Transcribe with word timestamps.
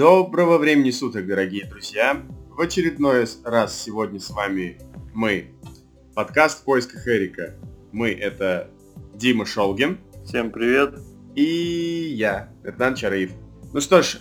Доброго 0.00 0.56
времени 0.56 0.92
суток, 0.92 1.26
дорогие 1.26 1.66
друзья! 1.66 2.22
В 2.48 2.58
очередной 2.58 3.26
раз 3.44 3.78
сегодня 3.78 4.18
с 4.18 4.30
вами 4.30 4.78
мы, 5.12 5.50
подкаст 6.14 6.62
в 6.62 6.64
поисках 6.64 7.06
Эрика. 7.06 7.54
Мы 7.92 8.12
это 8.12 8.70
Дима 9.12 9.44
Шолгин. 9.44 9.98
Всем 10.24 10.52
привет. 10.52 10.94
И 11.34 12.14
я, 12.14 12.48
Эрдан 12.64 12.94
Чараев. 12.94 13.32
Ну 13.74 13.80
что 13.82 14.00
ж, 14.00 14.20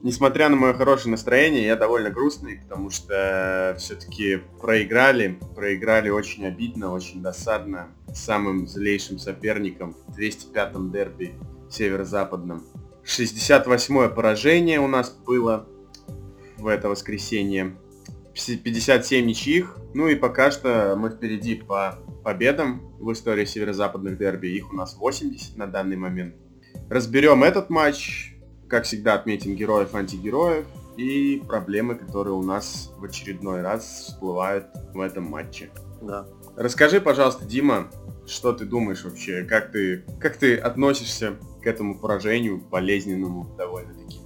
несмотря 0.00 0.48
на 0.48 0.56
мое 0.56 0.72
хорошее 0.72 1.10
настроение, 1.10 1.66
я 1.66 1.76
довольно 1.76 2.08
грустный, 2.08 2.62
потому 2.62 2.88
что 2.88 3.76
все-таки 3.78 4.40
проиграли. 4.62 5.38
Проиграли 5.54 6.08
очень 6.08 6.46
обидно, 6.46 6.90
очень 6.90 7.20
досадно 7.20 7.88
самым 8.14 8.66
злейшим 8.66 9.18
соперником 9.18 9.94
в 10.06 10.18
205-м 10.18 10.90
дерби 10.90 11.34
северо-западном. 11.68 12.64
68-е 13.04 14.08
поражение 14.08 14.80
у 14.80 14.86
нас 14.86 15.10
было 15.10 15.66
в 16.58 16.66
это 16.66 16.88
воскресенье. 16.88 17.76
57 18.32 19.26
ничьих. 19.26 19.76
Ну 19.94 20.08
и 20.08 20.14
пока 20.14 20.50
что 20.50 20.94
мы 20.96 21.10
впереди 21.10 21.56
по 21.56 21.98
победам 22.24 22.80
в 22.98 23.12
истории 23.12 23.44
северо-западных 23.44 24.16
дерби. 24.16 24.48
Их 24.48 24.72
у 24.72 24.76
нас 24.76 24.96
80 24.96 25.56
на 25.56 25.66
данный 25.66 25.96
момент. 25.96 26.34
Разберем 26.88 27.44
этот 27.44 27.68
матч. 27.68 28.36
Как 28.68 28.84
всегда 28.84 29.14
отметим 29.14 29.54
героев, 29.54 29.94
антигероев 29.94 30.64
и 30.96 31.42
проблемы, 31.46 31.94
которые 31.94 32.34
у 32.34 32.42
нас 32.42 32.90
в 32.96 33.04
очередной 33.04 33.60
раз 33.60 33.84
всплывают 33.84 34.66
в 34.94 35.00
этом 35.00 35.24
матче. 35.24 35.70
Да. 36.00 36.26
Расскажи, 36.56 37.00
пожалуйста, 37.00 37.44
Дима, 37.44 37.90
что 38.26 38.52
ты 38.52 38.64
думаешь 38.64 39.04
вообще? 39.04 39.44
Как 39.44 39.72
ты, 39.72 40.04
как 40.20 40.36
ты 40.36 40.56
относишься 40.56 41.36
к 41.62 41.66
этому 41.66 41.98
поражению 41.98 42.62
болезненному 42.70 43.46
довольно-таки? 43.56 44.20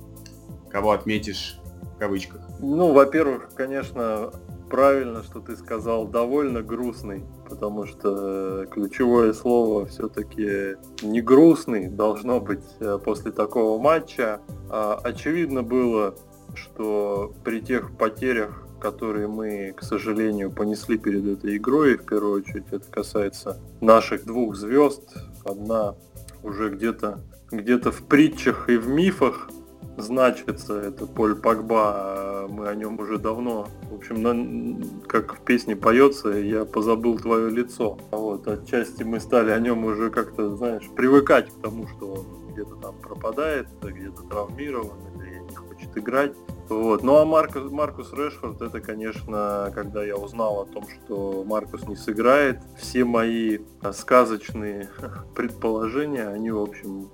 Кого 0.70 0.92
отметишь 0.92 1.58
в 1.94 1.98
кавычках? 1.98 2.40
Ну, 2.60 2.92
во-первых, 2.92 3.50
конечно, 3.54 4.32
правильно, 4.70 5.22
что 5.22 5.40
ты 5.40 5.56
сказал, 5.56 6.06
довольно 6.06 6.62
грустный, 6.62 7.24
потому 7.48 7.86
что 7.86 8.66
ключевое 8.66 9.32
слово 9.32 9.86
все-таки 9.86 10.76
не 11.02 11.20
грустный 11.20 11.88
должно 11.88 12.40
быть 12.40 12.64
э, 12.80 12.98
после 13.02 13.32
такого 13.32 13.80
матча. 13.80 14.40
А 14.68 15.00
очевидно 15.02 15.62
было, 15.62 16.16
что 16.54 17.32
при 17.44 17.60
тех 17.60 17.96
потерях, 17.96 18.66
которые 18.80 19.28
мы, 19.28 19.72
к 19.76 19.82
сожалению, 19.82 20.50
понесли 20.50 20.98
перед 20.98 21.26
этой 21.26 21.56
игрой, 21.56 21.96
в 21.96 22.04
первую 22.04 22.40
очередь 22.40 22.66
это 22.70 22.84
касается 22.90 23.60
наших 23.80 24.24
двух 24.24 24.56
звезд, 24.56 25.16
одна 25.44 25.94
уже 26.42 26.70
где-то 26.70 27.20
где-то 27.50 27.92
в 27.92 28.02
притчах 28.04 28.68
и 28.68 28.76
в 28.76 28.88
мифах 28.88 29.48
значится, 29.96 30.78
это 30.78 31.06
Поль 31.06 31.34
Погба, 31.34 31.92
а 31.94 32.48
мы 32.48 32.68
о 32.68 32.74
нем 32.74 32.98
уже 33.00 33.18
давно, 33.18 33.68
в 33.90 33.94
общем, 33.94 34.22
на, 34.22 35.06
как 35.06 35.36
в 35.36 35.40
песне 35.44 35.74
поется, 35.74 36.30
я 36.30 36.64
позабыл 36.64 37.18
твое 37.18 37.50
лицо. 37.50 37.98
Вот, 38.10 38.46
отчасти 38.46 39.02
мы 39.02 39.20
стали 39.20 39.50
о 39.50 39.58
нем 39.58 39.84
уже 39.84 40.10
как-то, 40.10 40.54
знаешь, 40.56 40.88
привыкать 40.94 41.50
к 41.50 41.62
тому, 41.62 41.86
что 41.88 42.12
он 42.12 42.52
где-то 42.52 42.76
там 42.76 42.98
пропадает, 42.98 43.68
где-то 43.82 44.22
травмирован 44.22 44.98
или 45.16 45.38
не 45.38 45.54
хочет 45.54 45.96
играть. 45.96 46.32
Вот. 46.68 47.02
Ну 47.02 47.16
а 47.16 47.24
Маркус, 47.24 47.70
Маркус 47.70 48.12
Решфорд, 48.12 48.60
это, 48.60 48.80
конечно, 48.80 49.70
когда 49.74 50.04
я 50.04 50.16
узнал 50.16 50.62
о 50.62 50.66
том, 50.66 50.84
что 50.88 51.44
Маркус 51.44 51.86
не 51.86 51.96
сыграет, 51.96 52.60
все 52.78 53.04
мои 53.04 53.58
сказочные 53.92 54.88
предположения, 55.34 56.28
они, 56.28 56.50
в 56.50 56.60
общем, 56.60 57.10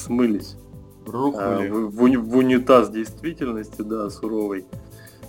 смылись. 0.00 0.56
Рухнули. 1.06 1.68
А, 1.68 1.72
в, 1.72 1.90
в 1.90 2.36
унитаз 2.36 2.90
действительности, 2.90 3.82
да, 3.82 4.10
суровый. 4.10 4.66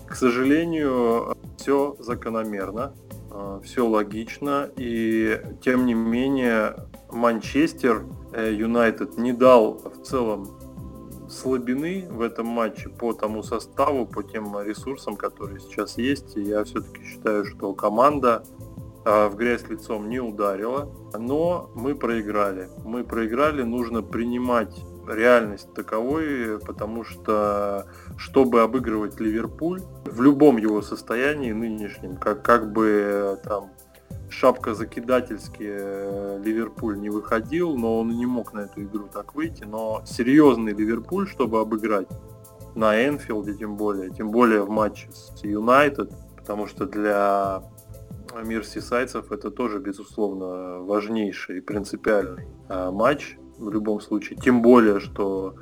К 0.07 0.15
сожалению, 0.15 1.35
все 1.57 1.95
закономерно, 1.99 2.93
а, 3.31 3.61
все 3.63 3.87
логично, 3.87 4.69
и 4.75 5.41
тем 5.63 5.85
не 5.85 5.93
менее 5.93 6.75
Манчестер 7.11 8.05
э, 8.33 8.53
Юнайтед 8.53 9.17
не 9.17 9.33
дал 9.33 9.79
в 9.79 10.05
целом 10.05 10.49
слабины 11.29 12.07
в 12.09 12.21
этом 12.21 12.47
матче 12.47 12.89
по 12.89 13.13
тому 13.13 13.41
составу, 13.43 14.05
по 14.05 14.23
тем 14.23 14.59
ресурсам, 14.61 15.15
которые 15.15 15.59
сейчас 15.59 15.97
есть. 15.97 16.35
И 16.37 16.41
я 16.41 16.63
все-таки 16.63 17.03
считаю, 17.05 17.45
что 17.45 17.73
команда 17.73 18.43
в 19.05 19.35
грязь 19.35 19.67
лицом 19.67 20.09
не 20.09 20.19
ударила, 20.19 20.91
но 21.17 21.71
мы 21.75 21.95
проиграли. 21.95 22.69
Мы 22.83 23.03
проиграли, 23.03 23.63
нужно 23.63 24.01
принимать 24.03 24.83
реальность 25.07 25.73
таковой, 25.73 26.59
потому 26.59 27.03
что 27.03 27.85
чтобы 28.17 28.61
обыгрывать 28.61 29.19
Ливерпуль 29.19 29.81
в 30.05 30.21
любом 30.21 30.57
его 30.57 30.81
состоянии 30.81 31.51
нынешнем, 31.51 32.15
как, 32.17 32.43
как 32.43 32.71
бы 32.71 33.39
там 33.43 33.71
шапка 34.29 34.73
закидательски 34.73 35.63
э, 35.63 36.41
Ливерпуль 36.43 36.99
не 36.99 37.09
выходил, 37.09 37.77
но 37.77 37.99
он 37.99 38.09
не 38.09 38.25
мог 38.25 38.53
на 38.53 38.61
эту 38.61 38.83
игру 38.83 39.07
так 39.11 39.35
выйти. 39.35 39.63
Но 39.63 40.01
серьезный 40.05 40.73
Ливерпуль, 40.73 41.27
чтобы 41.27 41.59
обыграть 41.59 42.07
на 42.75 43.05
Энфилде 43.05 43.53
тем 43.55 43.75
более, 43.75 44.09
тем 44.11 44.31
более 44.31 44.63
в 44.63 44.69
матче 44.69 45.09
с 45.11 45.43
Юнайтед, 45.43 46.11
потому 46.37 46.67
что 46.67 46.85
для 46.85 47.63
мерсисайцев 48.43 49.31
это 49.31 49.51
тоже, 49.51 49.79
безусловно, 49.79 50.79
важнейший 50.79 51.57
и 51.57 51.61
принципиальный 51.61 52.47
а, 52.67 52.91
матч 52.91 53.37
в 53.57 53.69
любом 53.69 54.01
случае. 54.01 54.39
Тем 54.39 54.61
более, 54.61 54.99
что 54.99 55.55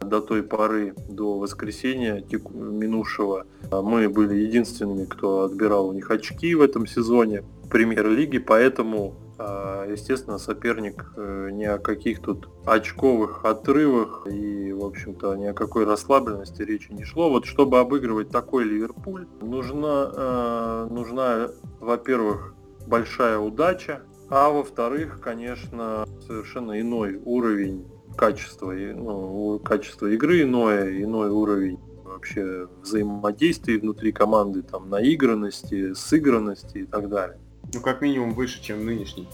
до 0.00 0.20
той 0.20 0.42
поры, 0.42 0.94
до 1.08 1.38
воскресенья 1.38 2.22
минувшего, 2.52 3.46
а, 3.70 3.82
мы 3.82 4.08
были 4.08 4.34
единственными, 4.34 5.04
кто 5.04 5.42
отбирал 5.42 5.88
у 5.88 5.92
них 5.92 6.10
очки 6.10 6.54
в 6.54 6.62
этом 6.62 6.86
сезоне 6.86 7.44
премьер-лиги, 7.70 8.38
поэтому, 8.38 9.16
естественно, 9.38 10.38
соперник 10.38 11.12
э, 11.16 11.50
ни 11.52 11.64
о 11.64 11.78
каких 11.78 12.20
тут 12.20 12.48
очковых 12.64 13.44
отрывах 13.44 14.26
и, 14.30 14.72
в 14.72 14.84
общем-то, 14.84 15.34
ни 15.34 15.46
о 15.46 15.54
какой 15.54 15.84
расслабленности 15.84 16.62
речи 16.62 16.92
не 16.92 17.04
шло. 17.04 17.28
Вот 17.30 17.44
чтобы 17.44 17.80
обыгрывать 17.80 18.30
такой 18.30 18.64
Ливерпуль, 18.64 19.26
нужна, 19.40 20.10
э, 20.14 20.88
нужна 20.90 21.48
во-первых, 21.80 22.54
большая 22.86 23.38
удача, 23.38 24.02
а 24.30 24.50
во-вторых, 24.50 25.20
конечно, 25.20 26.06
совершенно 26.26 26.80
иной 26.80 27.20
уровень 27.24 27.86
качества, 28.16 28.72
ну, 28.72 29.58
качество 29.58 30.06
игры 30.06 30.42
иное, 30.42 31.02
иной 31.02 31.30
уровень 31.30 31.78
вообще 32.04 32.68
взаимодействия 32.82 33.78
внутри 33.78 34.12
команды, 34.12 34.62
там, 34.62 34.88
наигранности, 34.88 35.92
сыгранности 35.94 36.78
и 36.78 36.86
так 36.86 37.08
далее. 37.08 37.40
Ну, 37.72 37.80
как 37.80 38.00
минимум 38.00 38.34
выше, 38.34 38.62
чем 38.62 38.84
нынешний. 38.84 39.28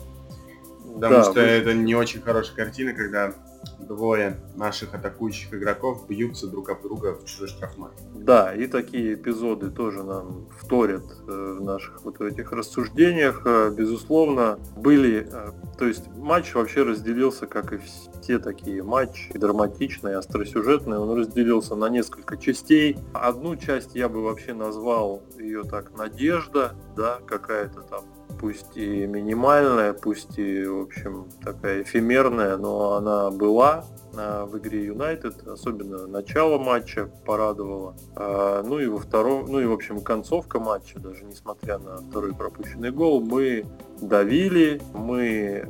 Потому 0.94 1.16
да, 1.16 1.22
что 1.22 1.32
выше. 1.32 1.46
это 1.46 1.74
не 1.74 1.94
очень 1.94 2.20
хорошая 2.20 2.56
картина, 2.56 2.92
когда 2.92 3.34
двое 3.78 4.36
наших 4.56 4.94
атакующих 4.94 5.52
игроков 5.52 6.06
бьются 6.08 6.46
друг 6.46 6.70
об 6.70 6.82
друга 6.82 7.14
в 7.14 7.24
чужой 7.24 7.48
штрафной. 7.48 7.90
Да, 8.14 8.54
и 8.54 8.66
такие 8.66 9.14
эпизоды 9.14 9.70
тоже 9.70 10.02
нам 10.02 10.46
вторят 10.58 11.02
э, 11.26 11.56
в 11.58 11.62
наших 11.62 12.04
вот 12.04 12.20
этих 12.20 12.52
рассуждениях. 12.52 13.42
Э, 13.44 13.70
безусловно, 13.70 14.58
были... 14.76 15.28
Э, 15.30 15.50
то 15.78 15.86
есть 15.86 16.06
матч 16.16 16.54
вообще 16.54 16.82
разделился, 16.82 17.46
как 17.46 17.72
и 17.72 17.80
все 18.22 18.38
такие 18.38 18.82
матчи, 18.82 19.32
драматичные, 19.36 20.16
остросюжетные, 20.16 20.98
он 20.98 21.18
разделился 21.18 21.74
на 21.74 21.88
несколько 21.88 22.36
частей. 22.36 22.98
Одну 23.12 23.56
часть 23.56 23.94
я 23.94 24.08
бы 24.08 24.22
вообще 24.22 24.54
назвал 24.54 25.22
ее 25.38 25.64
так 25.64 25.96
«Надежда», 25.96 26.74
да, 26.96 27.18
какая-то 27.26 27.80
там 27.80 28.04
пусть 28.40 28.74
и 28.76 29.06
минимальная, 29.06 29.92
пусть 29.92 30.38
и, 30.38 30.64
в 30.64 30.80
общем, 30.80 31.26
такая 31.44 31.82
эфемерная, 31.82 32.56
но 32.56 32.94
она 32.94 33.30
была 33.30 33.84
в 34.12 34.58
игре 34.58 34.86
Юнайтед, 34.86 35.46
особенно 35.46 36.06
начало 36.06 36.58
матча 36.58 37.10
порадовало. 37.24 37.94
А, 38.16 38.62
ну 38.62 38.78
и 38.78 38.86
во 38.86 38.98
втором, 38.98 39.46
ну 39.46 39.60
и 39.60 39.66
в 39.66 39.72
общем 39.72 40.00
концовка 40.00 40.58
матча, 40.58 40.98
даже 40.98 41.24
несмотря 41.24 41.78
на 41.78 41.98
второй 41.98 42.34
пропущенный 42.34 42.90
гол, 42.90 43.20
мы 43.20 43.66
давили, 44.00 44.80
мы 44.94 45.68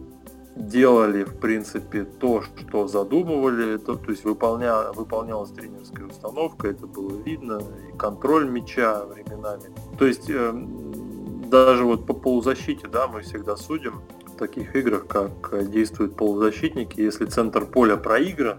делали, 0.56 1.25
в 1.25 1.39
принципе, 1.39 2.05
то, 2.05 2.43
что 2.43 2.87
задумывали, 2.87 3.79
то, 3.79 3.97
то 3.97 4.11
есть 4.11 4.25
выполня, 4.25 4.93
выполнялась 4.93 5.50
тренерская 5.50 6.06
установка, 6.06 6.69
это 6.69 6.87
было 6.87 7.21
видно, 7.23 7.61
и 7.89 7.97
контроль 7.97 8.49
мяча 8.49 9.05
временами. 9.05 9.75
То 9.99 10.06
есть 10.06 10.29
эм, 10.31 11.10
даже 11.50 11.85
вот 11.85 12.06
по 12.06 12.14
полузащите, 12.14 12.88
да, 12.88 13.06
мы 13.08 13.20
всегда 13.20 13.56
судим 13.56 14.02
в 14.26 14.37
таких 14.37 14.75
играх, 14.75 15.06
как 15.06 15.70
действуют 15.70 16.17
полузащитники. 16.17 17.00
Если 17.00 17.26
центр 17.26 17.67
поля 17.67 17.97
проигран, 17.97 18.58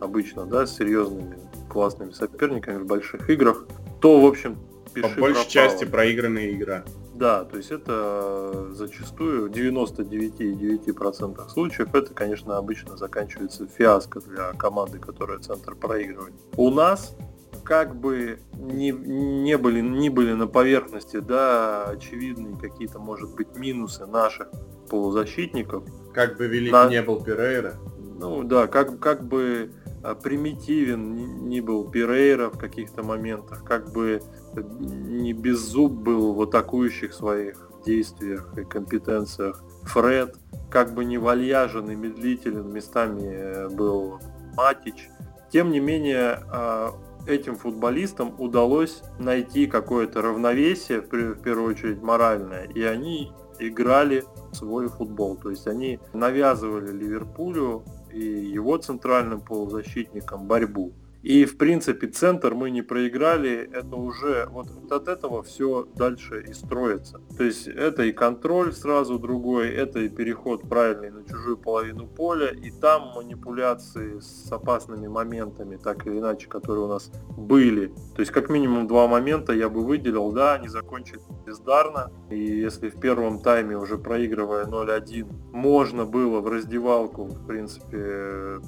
обычно, 0.00 0.44
да, 0.44 0.66
с 0.66 0.76
серьезными 0.76 1.38
классными 1.68 2.10
соперниками 2.10 2.78
в 2.78 2.86
больших 2.86 3.30
играх, 3.30 3.66
то, 4.00 4.20
в 4.20 4.26
общем, 4.26 4.58
пиши 4.92 5.08
По 5.14 5.20
большей 5.20 5.44
пропало. 5.44 5.50
части 5.50 5.84
проигранная 5.84 6.50
игра. 6.50 6.84
Да, 7.14 7.44
то 7.44 7.56
есть 7.58 7.70
это 7.70 8.68
зачастую 8.72 9.50
99,9% 9.50 11.48
случаев 11.50 11.94
это, 11.94 12.14
конечно, 12.14 12.56
обычно 12.56 12.96
заканчивается 12.96 13.66
фиаско 13.66 14.20
для 14.20 14.52
команды, 14.54 14.98
которая 14.98 15.38
центр 15.38 15.74
проигрывает. 15.76 16.34
У 16.56 16.70
нас 16.70 17.14
как 17.62 17.96
бы 17.96 18.40
не, 18.52 18.90
не, 18.90 19.56
были, 19.56 19.80
не 19.80 20.08
были 20.08 20.32
на 20.32 20.46
поверхности, 20.46 21.18
да, 21.18 21.84
очевидные 21.84 22.56
какие-то, 22.56 22.98
может 22.98 23.34
быть, 23.34 23.56
минусы 23.56 24.06
наших 24.06 24.48
полузащитников. 24.88 25.84
Как 26.12 26.36
бы 26.36 26.46
велик 26.46 26.72
на... 26.72 26.88
не 26.88 27.02
был 27.02 27.22
Перейра. 27.22 27.74
Ну 28.18 28.42
да, 28.42 28.66
как, 28.66 28.98
как 28.98 29.26
бы 29.26 29.70
а, 30.02 30.14
примитивен 30.14 31.48
не 31.48 31.60
был 31.60 31.88
Перейра 31.90 32.50
в 32.50 32.58
каких-то 32.58 33.02
моментах, 33.02 33.64
как 33.64 33.92
бы 33.92 34.20
не 34.54 35.32
беззуб 35.32 35.92
был 35.92 36.34
в 36.34 36.42
атакующих 36.42 37.14
своих 37.14 37.70
действиях 37.84 38.56
и 38.58 38.64
компетенциях 38.64 39.62
Фред, 39.84 40.36
как 40.70 40.94
бы 40.94 41.04
не 41.04 41.18
вальяжен 41.18 41.90
и 41.90 41.94
медлителен 41.94 42.70
местами 42.72 43.22
э, 43.24 43.68
был 43.68 44.20
Матич. 44.56 45.08
Тем 45.50 45.70
не 45.70 45.80
менее, 45.80 46.42
а, 46.50 46.92
этим 47.30 47.56
футболистам 47.56 48.34
удалось 48.38 49.02
найти 49.18 49.66
какое-то 49.66 50.22
равновесие, 50.22 51.00
в 51.00 51.42
первую 51.42 51.70
очередь 51.70 52.02
моральное, 52.02 52.64
и 52.64 52.82
они 52.82 53.32
играли 53.58 54.24
свой 54.52 54.88
футбол. 54.88 55.36
То 55.36 55.50
есть 55.50 55.66
они 55.66 55.98
навязывали 56.12 56.90
Ливерпулю 56.92 57.84
и 58.12 58.20
его 58.20 58.76
центральным 58.76 59.40
полузащитникам 59.40 60.46
борьбу. 60.46 60.92
И, 61.22 61.44
в 61.44 61.58
принципе, 61.58 62.06
центр 62.06 62.54
мы 62.54 62.70
не 62.70 62.82
проиграли, 62.82 63.68
это 63.72 63.96
уже, 63.96 64.48
вот, 64.50 64.68
от 64.90 65.08
этого 65.08 65.42
все 65.42 65.86
дальше 65.94 66.42
и 66.48 66.54
строится. 66.54 67.20
То 67.36 67.44
есть 67.44 67.68
это 67.68 68.04
и 68.04 68.12
контроль 68.12 68.72
сразу 68.72 69.18
другой, 69.18 69.68
это 69.68 70.00
и 70.00 70.08
переход 70.08 70.68
правильный 70.68 71.10
на 71.10 71.24
чужую 71.24 71.58
половину 71.58 72.06
поля, 72.06 72.48
и 72.48 72.70
там 72.70 73.12
манипуляции 73.14 74.18
с 74.18 74.50
опасными 74.50 75.08
моментами, 75.08 75.76
так 75.76 76.06
или 76.06 76.18
иначе, 76.18 76.48
которые 76.48 76.84
у 76.84 76.88
нас 76.88 77.10
были. 77.36 77.88
То 78.14 78.20
есть 78.20 78.32
как 78.32 78.48
минимум 78.48 78.86
два 78.86 79.06
момента 79.06 79.52
я 79.52 79.68
бы 79.68 79.84
выделил, 79.84 80.32
да, 80.32 80.54
они 80.54 80.68
закончили 80.68 81.20
бездарно, 81.44 82.10
и 82.30 82.38
если 82.38 82.88
в 82.88 82.98
первом 82.98 83.40
тайме 83.40 83.76
уже 83.76 83.98
проигрывая 83.98 84.64
0-1, 84.64 85.26
можно 85.52 86.06
было 86.06 86.40
в 86.40 86.48
раздевалку, 86.48 87.24
в 87.24 87.46
принципе, 87.46 88.60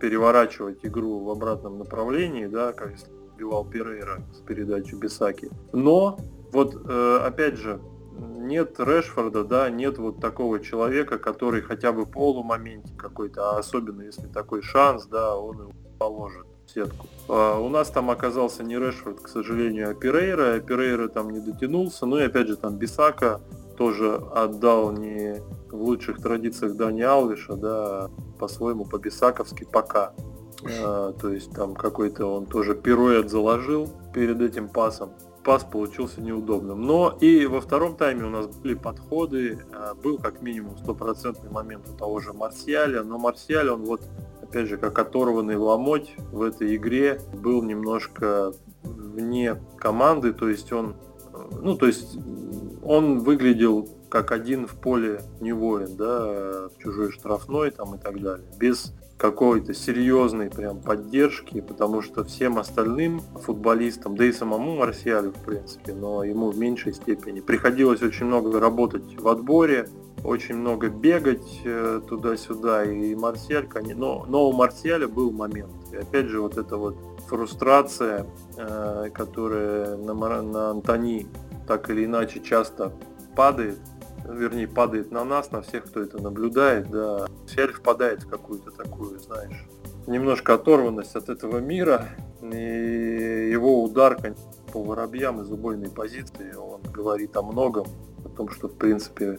переворачивать 0.00 0.84
игру 0.84 1.24
в 1.24 1.30
обратном 1.30 1.78
направлении, 1.78 1.97
да, 2.48 2.72
как 2.72 2.94
сбивал 2.98 3.64
Перейра 3.64 4.22
с 4.32 4.38
передачи 4.38 4.94
Бисаки. 4.94 5.50
Но 5.72 6.18
вот 6.52 6.74
э, 6.88 7.20
опять 7.24 7.56
же, 7.56 7.80
нет 8.18 8.78
Решфорда, 8.78 9.44
да, 9.44 9.70
нет 9.70 9.98
вот 9.98 10.20
такого 10.20 10.60
человека, 10.60 11.18
который 11.18 11.62
хотя 11.62 11.92
бы 11.92 12.06
полумоменте 12.06 12.94
какой-то, 12.96 13.50
а 13.50 13.58
особенно 13.58 14.02
если 14.02 14.26
такой 14.26 14.62
шанс, 14.62 15.06
да, 15.06 15.36
он 15.36 15.60
его 15.60 15.72
положит 15.98 16.46
в 16.66 16.70
сетку. 16.70 17.06
А 17.28 17.58
у 17.58 17.68
нас 17.68 17.90
там 17.90 18.10
оказался 18.10 18.62
не 18.62 18.76
Решфорд, 18.76 19.20
к 19.20 19.28
сожалению, 19.28 19.90
а 19.90 19.94
Перейра, 19.94 20.54
а 20.54 20.60
Перейра 20.60 21.08
там 21.08 21.30
не 21.30 21.40
дотянулся, 21.40 22.06
ну 22.06 22.18
и 22.18 22.22
опять 22.22 22.48
же 22.48 22.56
там 22.56 22.76
Бисака 22.76 23.40
тоже 23.76 24.16
отдал 24.34 24.90
не 24.90 25.40
в 25.70 25.80
лучших 25.80 26.20
традициях 26.20 26.74
Дани 26.74 27.02
Алвиша, 27.02 27.54
да, 27.54 28.10
по-своему 28.38 28.84
по-бисаковски 28.84 29.64
пока. 29.64 30.12
А, 30.64 31.12
то 31.12 31.30
есть 31.30 31.52
там 31.52 31.74
какой-то 31.74 32.26
он 32.26 32.46
тоже 32.46 32.74
пируэт 32.74 33.30
заложил 33.30 33.88
перед 34.12 34.40
этим 34.40 34.68
пасом. 34.68 35.10
Пас 35.44 35.64
получился 35.64 36.20
неудобным. 36.20 36.82
Но 36.82 37.16
и 37.20 37.46
во 37.46 37.60
втором 37.60 37.96
тайме 37.96 38.24
у 38.24 38.30
нас 38.30 38.46
были 38.48 38.74
подходы. 38.74 39.60
А, 39.72 39.94
был 39.94 40.18
как 40.18 40.42
минимум 40.42 40.76
стопроцентный 40.78 41.50
момент 41.50 41.88
у 41.88 41.96
того 41.96 42.20
же 42.20 42.32
Марсиаля. 42.32 43.02
Но 43.02 43.18
Марсиаль, 43.18 43.70
он 43.70 43.84
вот, 43.84 44.02
опять 44.42 44.68
же, 44.68 44.76
как 44.76 44.98
оторванный 44.98 45.56
ломоть 45.56 46.14
в 46.32 46.42
этой 46.42 46.76
игре, 46.76 47.20
был 47.34 47.62
немножко 47.62 48.52
вне 48.82 49.56
команды. 49.78 50.32
То 50.32 50.48
есть 50.48 50.72
он, 50.72 50.96
ну, 51.62 51.76
то 51.76 51.86
есть 51.86 52.18
он 52.82 53.20
выглядел 53.20 53.88
как 54.08 54.32
один 54.32 54.66
в 54.66 54.74
поле 54.74 55.20
не 55.40 55.52
воин, 55.52 55.96
да, 55.96 56.68
в 56.68 56.78
чужой 56.78 57.10
штрафной 57.12 57.70
там 57.70 57.94
и 57.94 57.98
так 57.98 58.20
далее, 58.20 58.46
без 58.58 58.94
какой-то 59.18 59.74
серьезной 59.74 60.48
прям 60.48 60.80
поддержки, 60.80 61.60
потому 61.60 62.02
что 62.02 62.24
всем 62.24 62.56
остальным 62.56 63.20
футболистам, 63.42 64.16
да 64.16 64.24
и 64.24 64.32
самому 64.32 64.76
Марсиалю, 64.76 65.32
в 65.32 65.44
принципе, 65.44 65.92
но 65.92 66.22
ему 66.22 66.50
в 66.50 66.58
меньшей 66.58 66.94
степени, 66.94 67.40
приходилось 67.40 68.00
очень 68.00 68.26
много 68.26 68.60
работать 68.60 69.20
в 69.20 69.26
отборе, 69.26 69.88
очень 70.24 70.54
много 70.54 70.88
бегать 70.88 71.60
э, 71.64 72.00
туда-сюда, 72.08 72.84
и 72.84 73.14
Марсиаль, 73.16 73.68
но, 73.96 74.24
но 74.28 74.48
у 74.48 74.52
Марсиаля 74.52 75.08
был 75.08 75.32
момент. 75.32 75.72
И 75.92 75.96
опять 75.96 76.26
же, 76.26 76.40
вот 76.40 76.56
эта 76.56 76.76
вот 76.76 76.96
фрустрация, 77.26 78.24
э, 78.56 79.10
которая 79.12 79.96
на, 79.96 80.14
на 80.14 80.70
Антони 80.70 81.26
так 81.66 81.90
или 81.90 82.04
иначе 82.04 82.40
часто 82.40 82.92
падает, 83.34 83.78
вернее, 84.26 84.68
падает 84.68 85.10
на 85.10 85.24
нас, 85.24 85.50
на 85.50 85.62
всех, 85.62 85.84
кто 85.84 86.00
это 86.00 86.22
наблюдает, 86.22 86.90
да, 86.90 87.26
Сиаль 87.46 87.72
впадает 87.72 88.22
в 88.22 88.28
какую-то 88.28 88.70
такую, 88.70 89.18
знаешь, 89.18 89.66
немножко 90.06 90.54
оторванность 90.54 91.14
от 91.16 91.28
этого 91.28 91.58
мира, 91.58 92.08
и 92.42 93.50
его 93.52 93.82
удар 93.82 94.18
по 94.72 94.82
воробьям 94.82 95.40
из 95.42 95.50
убойной 95.50 95.90
позиции, 95.90 96.54
он 96.54 96.80
говорит 96.92 97.36
о 97.36 97.42
многом, 97.42 97.86
о 98.24 98.28
том, 98.28 98.48
что, 98.48 98.68
в 98.68 98.74
принципе, 98.74 99.38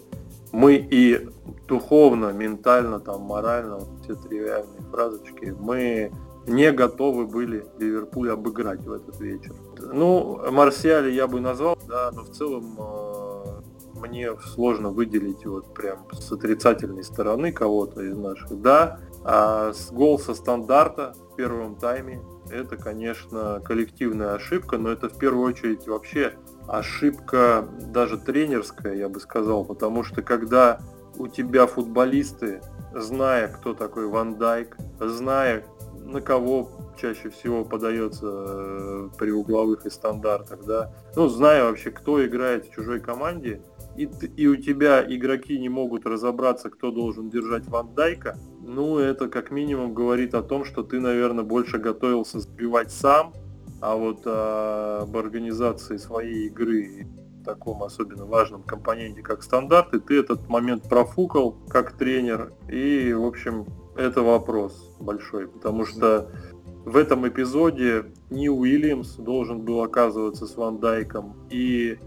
мы 0.52 0.76
и 0.76 1.28
духовно, 1.68 2.31
ментально, 2.31 3.00
там, 3.00 3.22
морально, 3.22 3.80
все 4.04 4.16
тривиальные 4.16 4.81
фразочки, 4.92 5.56
мы 5.60 6.12
не 6.48 6.72
готовы 6.72 7.28
были 7.28 7.66
Ливерпуль 7.78 8.31
обыграть 8.31 8.81
в 8.81 8.92
этот 8.92 9.20
вечер. 9.20 9.54
Ну, 9.94 10.52
Марсиали 10.52 11.12
я 11.12 11.28
бы 11.28 11.40
назвал, 11.40 11.78
да, 11.88 12.12
но 12.12 12.24
в 12.24 12.30
целом 12.31 12.76
э, 12.78 13.19
мне 14.00 14.36
сложно 14.40 14.90
выделить 14.90 15.46
вот 15.46 15.74
прям 15.74 16.07
с 16.12 16.31
отрицательной 16.31 17.04
стороны 17.04 17.51
кого-то 17.51 18.01
из 18.01 18.18
наших. 18.18 18.62
Да, 18.62 19.00
а 19.24 19.74
с 19.74 19.92
гол 19.92 20.19
со 20.19 20.34
стандарта 20.34 21.13
в 21.31 21.36
первом 21.36 21.75
тайме 21.75 22.22
это, 22.50 22.78
конечно, 22.78 23.62
коллективная 23.63 24.34
ошибка, 24.34 24.78
но 24.78 24.90
это 24.90 25.10
в 25.10 25.18
первую 25.18 25.48
очередь 25.48 25.88
вообще 25.88 26.34
ошибка 26.68 27.68
даже 27.88 28.18
тренерская, 28.18 28.96
я 28.96 29.10
бы 29.10 29.19
сказал, 29.19 29.66
потому 29.66 30.04
что 30.04 30.22
когда 30.22 30.80
у 31.18 31.28
тебя 31.28 31.68
футболисты, 31.68 32.62
зная, 32.94 33.50
кто 33.50 33.74
такой 33.74 34.07
Ван 34.07 34.38
Дайк, 34.38 34.78
зная, 35.00 35.66
на 35.94 36.22
кого 36.22 36.71
чаще 37.00 37.30
всего 37.30 37.64
подается 37.64 38.26
э, 38.26 39.09
при 39.18 39.31
угловых 39.31 39.85
и 39.85 39.90
стандартах, 39.90 40.64
да. 40.66 40.94
Ну, 41.16 41.28
зная 41.28 41.66
вообще, 41.66 41.92
кто 41.92 42.26
играет 42.26 42.66
в 42.66 42.71
чужой 42.71 43.00
команде, 43.00 43.62
и, 43.99 44.09
и 44.37 44.47
у 44.47 44.56
тебя 44.56 45.06
игроки 45.06 45.59
не 45.59 45.68
могут 45.68 46.06
разобраться, 46.06 46.69
кто 46.69 46.91
должен 46.91 47.29
держать 47.29 47.68
Ван 47.68 47.94
Дайка, 47.94 48.37
ну, 48.61 48.97
это 48.97 49.27
как 49.27 49.51
минимум 49.51 49.94
говорит 49.94 50.33
о 50.33 50.41
том, 50.41 50.63
что 50.63 50.83
ты, 50.83 50.99
наверное, 50.99 51.44
больше 51.44 51.79
готовился 51.79 52.39
сбивать 52.39 52.91
сам, 52.91 53.33
а 53.81 53.95
вот 53.95 54.21
а, 54.25 55.01
об 55.03 55.18
организации 55.18 55.97
своей 55.97 56.47
игры 56.47 57.07
таком 57.44 57.83
особенно 57.83 58.25
важном 58.25 58.63
компоненте, 58.63 59.21
как 59.21 59.44
стандарты, 59.44 59.99
ты 59.99 60.19
этот 60.19 60.47
момент 60.47 60.87
профукал 60.87 61.57
как 61.68 61.97
тренер, 61.97 62.53
и, 62.69 63.11
в 63.13 63.25
общем, 63.25 63.65
это 63.97 64.21
вопрос 64.21 64.95
большой, 64.99 65.47
потому 65.47 65.85
что 65.85 66.31
в 66.85 66.95
этом 66.95 67.27
эпизоде 67.27 68.06
ни 68.29 68.47
Уильямс 68.47 69.15
должен 69.15 69.61
был 69.61 69.81
оказываться 69.81 70.47
с 70.47 70.56
Ван 70.56 70.79
Дайком, 70.79 71.35
и 71.49 71.97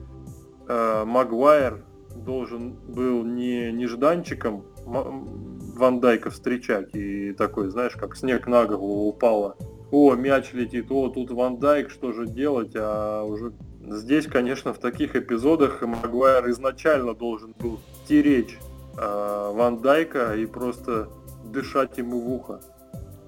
э, 0.68 1.04
Магуайр 1.04 1.84
должен 2.14 2.74
был 2.88 3.24
не 3.24 3.72
нежданчиком 3.72 4.64
Ван 4.84 6.00
Дайка 6.00 6.30
встречать 6.30 6.94
и 6.94 7.32
такой, 7.32 7.68
знаешь, 7.68 7.94
как 7.94 8.16
снег 8.16 8.46
на 8.46 8.66
голову 8.66 9.08
упало. 9.08 9.56
О, 9.90 10.14
мяч 10.14 10.52
летит, 10.52 10.90
о, 10.90 11.08
тут 11.08 11.30
Ван 11.30 11.58
Дайк, 11.58 11.90
что 11.90 12.12
же 12.12 12.26
делать, 12.26 12.72
а 12.74 13.24
уже 13.24 13.52
здесь, 13.80 14.26
конечно, 14.26 14.72
в 14.72 14.78
таких 14.78 15.16
эпизодах 15.16 15.82
Магуайр 15.82 16.50
изначально 16.50 17.14
должен 17.14 17.54
был 17.58 17.78
стеречь 18.04 18.58
э, 18.98 19.50
Ван 19.54 19.80
Дайка 19.80 20.34
и 20.34 20.46
просто 20.46 21.08
дышать 21.44 21.98
ему 21.98 22.20
в 22.20 22.32
ухо. 22.32 22.60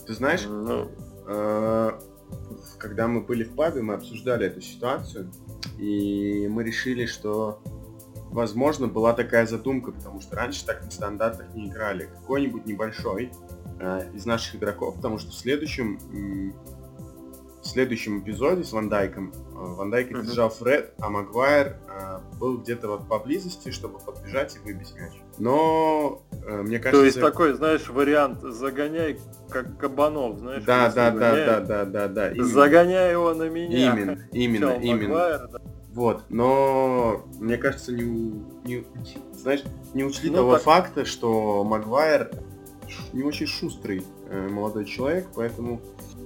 Ты 0.07 0.15
знаешь, 0.15 0.47
ну... 0.49 0.89
э, 1.27 1.91
когда 2.79 3.07
мы 3.09 3.21
были 3.21 3.45
в 3.45 3.55
пабе, 3.55 3.83
мы 3.83 3.95
обсуждали 3.95 4.47
эту 4.47 4.61
ситуацию, 4.61 5.31
и 5.79 6.47
мы 6.49 6.65
решили, 6.65 7.07
что 7.07 7.63
возможно 8.31 8.89
была 8.89 9.13
такая 9.13 9.47
задумка, 9.47 9.93
потому 9.93 10.21
что 10.21 10.37
раньше 10.37 10.67
так 10.67 10.85
на 10.85 10.91
стандартах 10.91 11.55
не 11.55 11.69
играли. 11.69 12.09
Какой-нибудь 12.21 12.67
небольшой 12.67 13.33
э, 13.81 14.11
из 14.13 14.27
наших 14.27 14.57
игроков, 14.57 14.97
потому 14.97 15.19
что 15.19 15.31
в 15.31 15.35
следующем 15.35 16.53
в 17.65 17.67
следующем 17.67 18.21
эпизоде 18.21 18.63
с 18.63 18.73
Ван 18.73 18.89
Дайком. 18.89 19.33
Э, 19.33 19.55
Ван 19.55 19.91
Дайк 19.91 20.09
держал 20.09 20.51
Фред, 20.51 20.93
а 21.01 21.09
Магуайр 21.09 21.77
э, 21.89 22.21
был 22.39 22.59
где-то 22.59 22.89
вот 22.89 23.09
поблизости, 23.09 23.71
чтобы 23.71 23.99
подбежать 23.99 24.57
и 24.57 24.59
выбить 24.59 24.95
мяч. 24.95 25.13
Но 25.39 26.23
э, 26.31 26.63
мне 26.63 26.79
кажется... 26.79 27.01
То 27.01 27.05
есть 27.07 27.21
такой, 27.21 27.55
знаешь, 27.55 27.89
вариант 27.89 28.43
загоняй 28.43 29.19
как 29.49 29.79
кабанов, 29.79 30.39
знаешь? 30.39 30.63
Да, 30.65 30.93
да, 30.93 31.11
да, 31.11 31.35
да, 31.35 31.61
да, 31.61 31.85
да, 31.85 32.09
да. 32.09 32.31
Именно. 32.33 32.45
Загоняй 32.45 33.13
его 33.13 33.33
на 33.33 33.49
меня. 33.49 33.93
Именно, 33.93 34.29
именно, 34.33 34.75
Чё, 34.75 34.81
именно. 34.81 35.09
Магуайр, 35.09 35.49
да. 35.51 35.61
Вот, 35.95 36.25
но 36.29 37.25
мне 37.39 37.57
кажется, 37.57 37.93
не, 37.93 38.03
не 38.65 38.85
знаешь, 39.33 39.63
не 39.95 40.03
учли 40.05 40.29
ну, 40.29 40.39
того 40.39 40.53
так... 40.55 40.63
факта, 40.63 41.05
что 41.05 41.63
Магуайр 41.65 42.31
не 43.13 43.23
очень 43.23 43.47
шустрый 43.47 44.05
э, 44.29 44.49
молодой 44.49 44.85
человек, 44.85 45.29
поэтому 45.35 45.81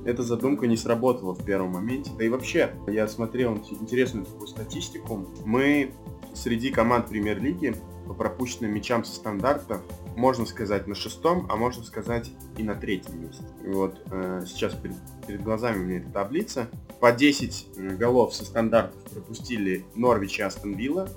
эта 0.09 0.23
задумка 0.23 0.67
не 0.67 0.79
сработала 0.79 1.35
в 1.35 1.45
первом 1.45 1.73
моменте. 1.73 2.11
Да 2.17 2.25
и 2.25 2.31
вообще, 2.31 2.75
я 2.87 3.07
смотрел 3.09 3.57
интересную 3.57 4.25
такую 4.25 4.49
статистику. 4.49 5.29
Мы 5.45 5.93
среди 6.35 6.71
команд 6.71 7.09
премьер-лиги 7.09 7.75
по 8.07 8.15
пропущенным 8.15 8.73
мячам 8.73 9.05
со 9.05 9.15
стандарта, 9.15 9.83
можно 10.17 10.47
сказать, 10.47 10.87
на 10.87 10.95
шестом, 10.95 11.47
а 11.51 11.57
можно 11.57 11.85
сказать 11.85 12.33
и 12.57 12.63
на 12.63 12.75
третьем 12.75 13.21
месте. 13.21 13.45
Вот 13.67 14.01
э, 14.11 14.45
сейчас 14.47 14.73
перед, 14.75 14.97
перед 15.27 15.43
глазами 15.43 15.83
у 15.83 15.87
меня 15.87 15.99
эта 15.99 16.11
таблица. 16.11 16.69
По 17.01 17.13
10 17.13 17.99
голов 17.99 18.35
со 18.35 18.47
стандартов 18.47 19.03
пропустили 19.13 19.85
Норвич 19.95 20.39
и 20.39 20.43
Астон 20.43 20.75
Вилла. 20.75 21.11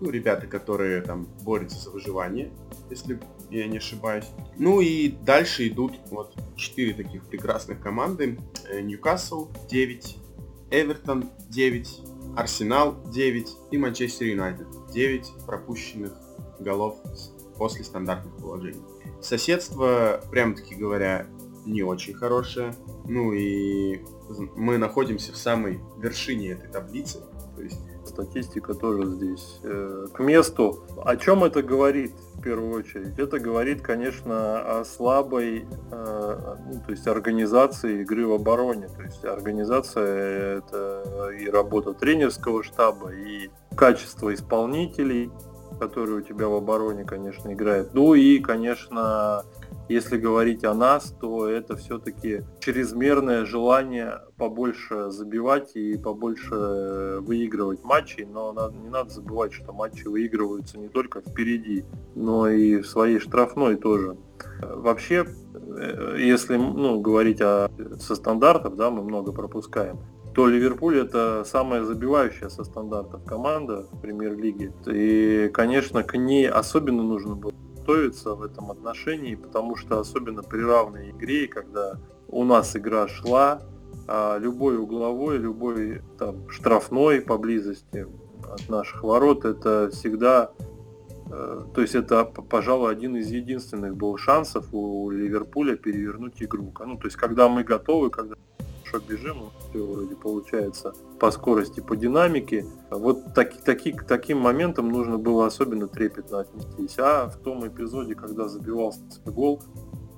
Ну, 0.00 0.08
ребята, 0.08 0.46
которые 0.46 1.02
там 1.02 1.28
борются 1.42 1.78
за 1.78 1.90
выживание, 1.90 2.50
если 2.88 3.20
я 3.50 3.66
не 3.66 3.78
ошибаюсь. 3.78 4.26
Ну 4.56 4.80
и 4.80 5.08
дальше 5.08 5.68
идут 5.68 5.94
вот 6.10 6.34
четыре 6.56 6.94
таких 6.94 7.24
прекрасных 7.26 7.80
команды. 7.80 8.38
Э, 8.68 8.80
Ньюкасл 8.80 9.48
9, 9.68 10.16
Эвертон 10.70 11.30
9, 11.48 12.00
Арсенал 12.36 12.96
9 13.12 13.48
и 13.72 13.78
Манчестер 13.78 14.28
Юнайтед 14.28 14.66
9 14.92 15.32
пропущенных 15.46 16.12
голов 16.60 16.96
после 17.56 17.84
стандартных 17.84 18.36
положений. 18.36 18.82
Соседство, 19.20 20.20
прям 20.30 20.54
таки 20.54 20.74
говоря, 20.74 21.26
не 21.66 21.82
очень 21.82 22.14
хорошее. 22.14 22.74
Ну 23.06 23.32
и 23.32 24.00
мы 24.56 24.78
находимся 24.78 25.32
в 25.32 25.36
самой 25.36 25.80
вершине 25.98 26.52
этой 26.52 26.70
таблицы. 26.70 27.20
То 27.56 27.62
есть 27.62 27.80
статистика 28.20 28.74
тоже 28.74 29.06
здесь 29.06 29.60
э, 29.62 30.06
к 30.12 30.20
месту. 30.20 30.84
О 31.04 31.16
чем 31.16 31.44
это 31.44 31.62
говорит 31.62 32.12
в 32.34 32.42
первую 32.42 32.78
очередь? 32.78 33.18
Это 33.18 33.38
говорит, 33.38 33.82
конечно, 33.82 34.80
о 34.80 34.84
слабой, 34.84 35.66
э, 35.90 36.54
ну, 36.66 36.80
то 36.84 36.90
есть 36.90 37.06
организации 37.06 38.02
игры 38.02 38.26
в 38.26 38.32
обороне. 38.32 38.88
То 38.88 39.02
есть 39.02 39.24
организация 39.24 40.58
это 40.58 41.30
и 41.38 41.48
работа 41.48 41.94
тренерского 41.94 42.62
штаба, 42.62 43.12
и 43.12 43.50
качество 43.74 44.32
исполнителей, 44.34 45.30
которые 45.78 46.18
у 46.18 46.22
тебя 46.22 46.48
в 46.48 46.54
обороне, 46.54 47.04
конечно, 47.04 47.52
играют. 47.52 47.94
Ну 47.94 48.14
и, 48.14 48.38
конечно, 48.38 49.44
если 49.90 50.18
говорить 50.18 50.64
о 50.64 50.72
нас, 50.72 51.12
то 51.20 51.48
это 51.48 51.76
все-таки 51.76 52.42
чрезмерное 52.60 53.44
желание 53.44 54.20
побольше 54.36 55.10
забивать 55.10 55.74
и 55.74 55.98
побольше 55.98 57.18
выигрывать 57.20 57.82
матчи, 57.82 58.26
но 58.30 58.52
не 58.70 58.88
надо 58.88 59.10
забывать, 59.10 59.52
что 59.52 59.72
матчи 59.72 60.06
выигрываются 60.06 60.78
не 60.78 60.88
только 60.88 61.20
впереди, 61.20 61.84
но 62.14 62.48
и 62.48 62.80
в 62.80 62.86
своей 62.86 63.18
штрафной 63.18 63.74
тоже. 63.74 64.16
Вообще, 64.62 65.26
э, 65.26 66.16
если 66.18 66.56
ну, 66.56 67.00
говорить 67.00 67.40
о, 67.40 67.68
со 67.98 68.14
стандартов, 68.14 68.76
да, 68.76 68.90
мы 68.90 69.02
много 69.02 69.32
пропускаем, 69.32 69.98
то 70.36 70.46
Ливерпуль 70.46 70.98
это 70.98 71.42
самая 71.44 71.82
забивающая 71.82 72.48
со 72.48 72.62
стандартов 72.62 73.24
команда 73.24 73.88
в 73.90 74.00
премьер-лиге. 74.00 74.72
И, 74.86 75.50
конечно, 75.52 76.04
к 76.04 76.16
ней 76.16 76.48
особенно 76.48 77.02
нужно 77.02 77.34
было 77.34 77.52
готовиться 77.90 78.34
в 78.34 78.42
этом 78.42 78.70
отношении, 78.70 79.34
потому 79.34 79.76
что 79.76 79.98
особенно 79.98 80.42
при 80.42 80.62
равной 80.62 81.10
игре, 81.10 81.48
когда 81.48 81.98
у 82.28 82.44
нас 82.44 82.76
игра 82.76 83.08
шла, 83.08 83.62
а 84.06 84.38
любой 84.38 84.78
угловой, 84.78 85.38
любой 85.38 86.02
там, 86.18 86.48
штрафной 86.48 87.20
поблизости 87.20 88.06
от 88.48 88.68
наших 88.68 89.02
ворот, 89.02 89.44
это 89.44 89.90
всегда, 89.92 90.52
э, 91.32 91.62
то 91.74 91.80
есть 91.80 91.94
это, 91.94 92.24
пожалуй, 92.24 92.92
один 92.92 93.16
из 93.16 93.30
единственных 93.30 93.96
был 93.96 94.16
шансов 94.18 94.66
у 94.72 95.10
Ливерпуля 95.10 95.76
перевернуть 95.76 96.42
игру. 96.42 96.72
Ну, 96.86 96.96
то 96.96 97.06
есть 97.06 97.16
когда 97.16 97.48
мы 97.48 97.64
готовы, 97.64 98.10
когда 98.10 98.36
хорошо 98.90 99.04
бежим, 99.06 99.50
все 99.70 99.84
вроде 99.84 100.16
получается 100.16 100.94
по 101.18 101.30
скорости, 101.30 101.80
по 101.80 101.96
динамике. 101.96 102.66
Вот 102.90 103.34
таки, 103.34 103.58
таки, 103.60 103.92
к 103.92 104.04
таким 104.04 104.38
моментам 104.38 104.88
нужно 104.88 105.18
было 105.18 105.46
особенно 105.46 105.86
трепетно 105.86 106.40
отнестись. 106.40 106.98
А 106.98 107.28
в 107.28 107.36
том 107.36 107.66
эпизоде, 107.66 108.14
когда 108.14 108.48
забивался 108.48 109.00
гол, 109.26 109.62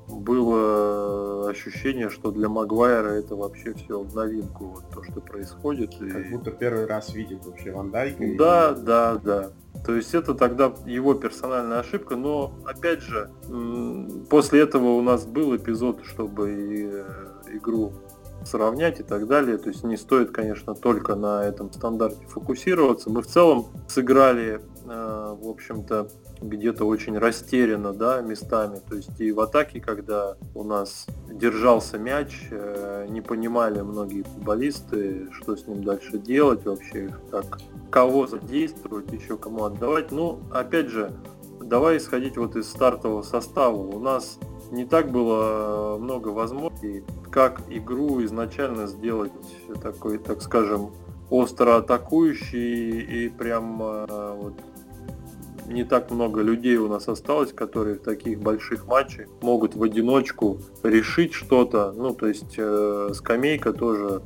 было 0.08 1.48
ощущение, 1.48 2.10
что 2.10 2.30
для 2.30 2.48
Магуайра 2.48 3.08
это 3.08 3.34
вообще 3.34 3.72
все 3.74 4.00
в 4.00 4.14
новинку, 4.14 4.66
вот 4.66 4.84
то, 4.92 5.02
что 5.02 5.20
происходит. 5.20 5.94
Как 5.96 6.30
будто 6.30 6.50
первый 6.50 6.86
раз 6.86 7.14
видит 7.14 7.44
вообще 7.46 7.72
Ван 7.72 7.90
Дайка. 7.90 8.24
Да, 8.38 8.76
и... 8.76 8.84
да, 8.84 9.16
да. 9.16 9.50
То 9.86 9.94
есть 9.94 10.14
это 10.14 10.34
тогда 10.34 10.72
его 10.86 11.14
персональная 11.14 11.80
ошибка, 11.80 12.14
но 12.14 12.52
опять 12.66 13.00
же, 13.00 13.30
после 14.28 14.60
этого 14.60 14.92
у 14.92 15.02
нас 15.02 15.24
был 15.26 15.56
эпизод, 15.56 16.04
чтобы 16.04 16.50
э, 16.50 17.56
игру 17.56 17.92
сравнять 18.46 19.00
и 19.00 19.02
так 19.02 19.26
далее. 19.26 19.58
То 19.58 19.68
есть 19.68 19.84
не 19.84 19.96
стоит, 19.96 20.30
конечно, 20.30 20.74
только 20.74 21.14
на 21.14 21.44
этом 21.44 21.72
стандарте 21.72 22.26
фокусироваться. 22.26 23.10
Мы 23.10 23.22
в 23.22 23.26
целом 23.26 23.66
сыграли, 23.88 24.60
э, 24.86 25.36
в 25.40 25.48
общем-то, 25.48 26.08
где-то 26.40 26.84
очень 26.84 27.18
растеряно, 27.18 27.92
да, 27.92 28.20
местами. 28.20 28.80
То 28.88 28.96
есть 28.96 29.20
и 29.20 29.32
в 29.32 29.40
атаке, 29.40 29.80
когда 29.80 30.36
у 30.54 30.64
нас 30.64 31.06
держался 31.30 31.98
мяч, 31.98 32.48
э, 32.50 33.06
не 33.08 33.20
понимали 33.20 33.80
многие 33.80 34.22
футболисты, 34.22 35.28
что 35.32 35.56
с 35.56 35.66
ним 35.66 35.84
дальше 35.84 36.18
делать 36.18 36.64
вообще, 36.64 37.14
как 37.30 37.58
кого 37.90 38.26
задействовать, 38.26 39.12
еще 39.12 39.36
кому 39.36 39.64
отдавать. 39.64 40.10
Ну, 40.10 40.40
опять 40.50 40.88
же, 40.88 41.12
давай 41.60 41.98
исходить 41.98 42.36
вот 42.36 42.56
из 42.56 42.68
стартового 42.68 43.22
состава. 43.22 43.76
У 43.76 43.98
нас 43.98 44.38
не 44.70 44.84
так 44.84 45.12
было 45.12 45.98
много 45.98 46.28
возможностей, 46.28 47.04
как 47.32 47.62
игру 47.70 48.22
изначально 48.24 48.86
сделать 48.86 49.32
такой, 49.82 50.18
так 50.18 50.42
скажем, 50.42 50.92
остро 51.30 51.76
атакующий 51.76 53.00
и 53.00 53.28
прям 53.30 53.82
э, 53.82 54.36
вот 54.36 54.54
не 55.66 55.84
так 55.84 56.10
много 56.10 56.42
людей 56.42 56.76
у 56.76 56.88
нас 56.88 57.08
осталось, 57.08 57.52
которые 57.52 57.96
в 57.96 58.02
таких 58.02 58.40
больших 58.40 58.86
матчах 58.86 59.28
могут 59.40 59.74
в 59.74 59.82
одиночку 59.82 60.58
решить 60.82 61.32
что-то. 61.32 61.92
Ну, 61.96 62.14
то 62.14 62.26
есть 62.28 62.54
э, 62.58 63.10
скамейка 63.14 63.72
тоже 63.72 64.22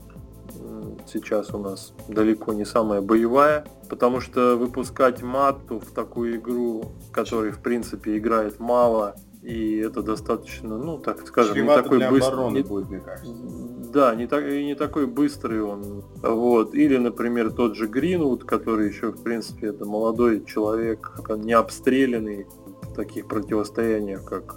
сейчас 1.06 1.52
у 1.54 1.58
нас 1.58 1.92
далеко 2.08 2.52
не 2.52 2.64
самая 2.64 3.00
боевая, 3.00 3.64
потому 3.88 4.20
что 4.20 4.56
выпускать 4.56 5.22
мату 5.22 5.78
в 5.78 5.92
такую 5.92 6.36
игру, 6.36 6.92
которой 7.12 7.52
в 7.52 7.60
принципе 7.60 8.16
играет 8.16 8.58
мало, 8.58 9.16
и 9.46 9.76
это 9.76 10.02
достаточно, 10.02 10.76
ну, 10.76 10.98
так 10.98 11.24
скажем, 11.24 11.54
Чревато 11.54 11.82
не 11.82 12.00
такой 12.00 12.10
быстрый. 12.10 12.50
Не, 12.50 12.62
будет, 12.62 12.88
мне 12.88 12.98
кажется. 12.98 13.32
Да, 13.92 14.12
не, 14.16 14.26
так, 14.26 14.44
не 14.44 14.74
такой 14.74 15.06
быстрый 15.06 15.62
он. 15.62 16.02
Вот. 16.20 16.74
Или, 16.74 16.96
например, 16.96 17.52
тот 17.52 17.76
же 17.76 17.86
Гринвуд, 17.86 18.42
который 18.42 18.88
еще, 18.88 19.12
в 19.12 19.22
принципе, 19.22 19.68
это 19.68 19.84
молодой 19.84 20.44
человек, 20.44 21.12
не 21.36 21.52
обстрелянный 21.52 22.48
в 22.82 22.94
таких 22.94 23.28
противостояниях, 23.28 24.24
как 24.24 24.56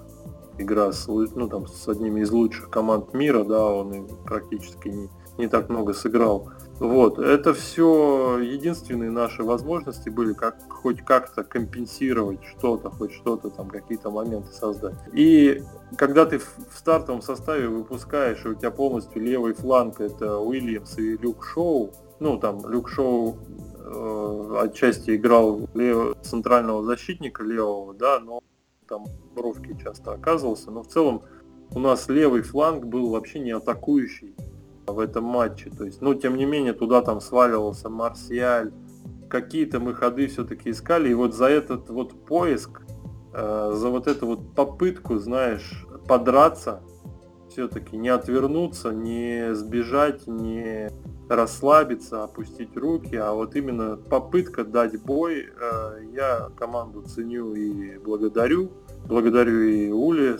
игра 0.57 0.91
с, 0.91 1.05
ну, 1.07 1.47
там, 1.47 1.67
с 1.67 1.87
одними 1.87 2.21
из 2.21 2.31
лучших 2.31 2.71
команд 2.71 3.13
мира, 3.13 3.43
да, 3.43 3.63
он 3.67 4.07
практически 4.25 4.87
не, 4.87 5.09
не 5.37 5.47
так 5.47 5.69
много 5.69 5.93
сыграл. 5.93 6.49
Вот, 6.79 7.19
это 7.19 7.53
все 7.53 8.37
единственные 8.37 9.11
наши 9.11 9.43
возможности 9.43 10.07
были, 10.09 10.33
как 10.33 10.55
хоть 10.69 11.01
как-то 11.03 11.43
компенсировать 11.43 12.39
что-то, 12.45 12.89
хоть 12.89 13.11
что-то 13.11 13.49
там, 13.49 13.69
какие-то 13.69 14.09
моменты 14.09 14.53
создать. 14.53 14.95
И 15.11 15.61
когда 15.97 16.25
ты 16.25 16.39
в 16.39 16.47
стартовом 16.73 17.21
составе 17.21 17.67
выпускаешь, 17.67 18.45
и 18.45 18.49
у 18.49 18.55
тебя 18.55 18.71
полностью 18.71 19.21
левый 19.21 19.53
фланг 19.53 19.99
это 19.99 20.39
Уильямс 20.39 20.97
и 20.97 21.17
Люк 21.17 21.43
Шоу, 21.43 21.91
ну 22.21 22.37
там 22.37 22.65
Люк 22.69 22.87
Шоу 22.89 23.35
э, 23.77 24.55
отчасти 24.61 25.17
играл 25.17 25.67
лев... 25.73 26.15
центрального 26.21 26.85
защитника 26.85 27.43
левого, 27.43 27.93
да, 27.93 28.21
но 28.21 28.41
там 28.87 29.05
бровки 29.35 29.77
часто 29.83 30.13
оказывался, 30.13 30.71
но 30.71 30.83
в 30.83 30.87
целом 30.87 31.23
у 31.71 31.79
нас 31.79 32.07
левый 32.07 32.41
фланг 32.41 32.85
был 32.85 33.09
вообще 33.09 33.39
не 33.39 33.51
атакующий 33.51 34.33
в 34.91 34.99
этом 34.99 35.23
матче. 35.23 35.69
То 35.69 35.85
есть, 35.85 36.01
ну, 36.01 36.13
тем 36.13 36.37
не 36.37 36.45
менее, 36.45 36.73
туда 36.73 37.01
там 37.01 37.21
сваливался 37.21 37.89
Марсиаль. 37.89 38.71
Какие-то 39.29 39.79
мы 39.79 39.93
ходы 39.93 40.27
все-таки 40.27 40.71
искали. 40.71 41.09
И 41.09 41.13
вот 41.13 41.33
за 41.33 41.45
этот 41.45 41.89
вот 41.89 42.25
поиск, 42.25 42.81
э, 43.33 43.71
за 43.75 43.89
вот 43.89 44.07
эту 44.07 44.25
вот 44.25 44.55
попытку, 44.55 45.17
знаешь, 45.17 45.85
подраться, 46.07 46.81
все-таки 47.49 47.97
не 47.97 48.09
отвернуться, 48.09 48.91
не 48.91 49.53
сбежать, 49.53 50.27
не 50.27 50.89
расслабиться, 51.29 52.23
опустить 52.23 52.75
руки, 52.75 53.15
а 53.15 53.33
вот 53.33 53.55
именно 53.55 53.97
попытка 53.97 54.63
дать 54.63 55.01
бой. 55.03 55.47
Э, 55.59 55.99
я 56.13 56.49
команду 56.57 57.03
ценю 57.03 57.53
и 57.53 57.97
благодарю. 57.97 58.71
Благодарю 59.05 59.61
и 59.61 59.91
Ули 59.91 60.37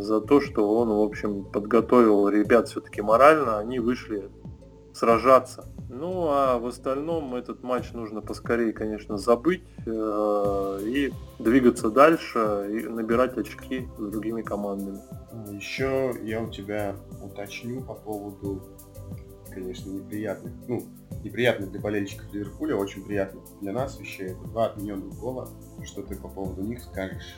за 0.00 0.20
то, 0.20 0.40
что 0.40 0.76
он, 0.76 0.88
в 0.88 1.00
общем, 1.00 1.44
подготовил 1.44 2.28
ребят 2.28 2.68
все-таки 2.68 3.02
морально, 3.02 3.58
они 3.58 3.78
вышли 3.78 4.30
сражаться. 4.94 5.66
Ну 5.88 6.28
а 6.28 6.58
в 6.58 6.66
остальном 6.66 7.34
этот 7.34 7.62
матч 7.62 7.92
нужно 7.92 8.20
поскорее, 8.20 8.72
конечно, 8.72 9.18
забыть 9.18 9.62
э, 9.86 10.78
и 10.84 11.12
двигаться 11.38 11.90
дальше 11.90 12.68
и 12.70 12.88
набирать 12.88 13.36
очки 13.36 13.88
с 13.98 14.10
другими 14.10 14.42
командами. 14.42 15.00
Еще 15.50 16.14
я 16.22 16.42
у 16.42 16.50
тебя 16.50 16.96
уточню 17.22 17.82
по 17.82 17.94
поводу, 17.94 18.62
конечно, 19.50 19.90
неприятных, 19.90 20.52
ну, 20.66 20.82
неприятных 21.24 21.70
для 21.70 21.80
болельщиков 21.80 22.32
Ливерпуля, 22.32 22.76
очень 22.76 23.04
приятных 23.04 23.44
для 23.60 23.72
нас 23.72 23.98
вещей. 23.98 24.28
Это 24.28 24.44
два 24.44 24.66
отмененных 24.66 25.18
гола. 25.18 25.48
Что 25.84 26.02
ты 26.02 26.16
по 26.16 26.28
поводу 26.28 26.62
них 26.62 26.80
скажешь? 26.82 27.36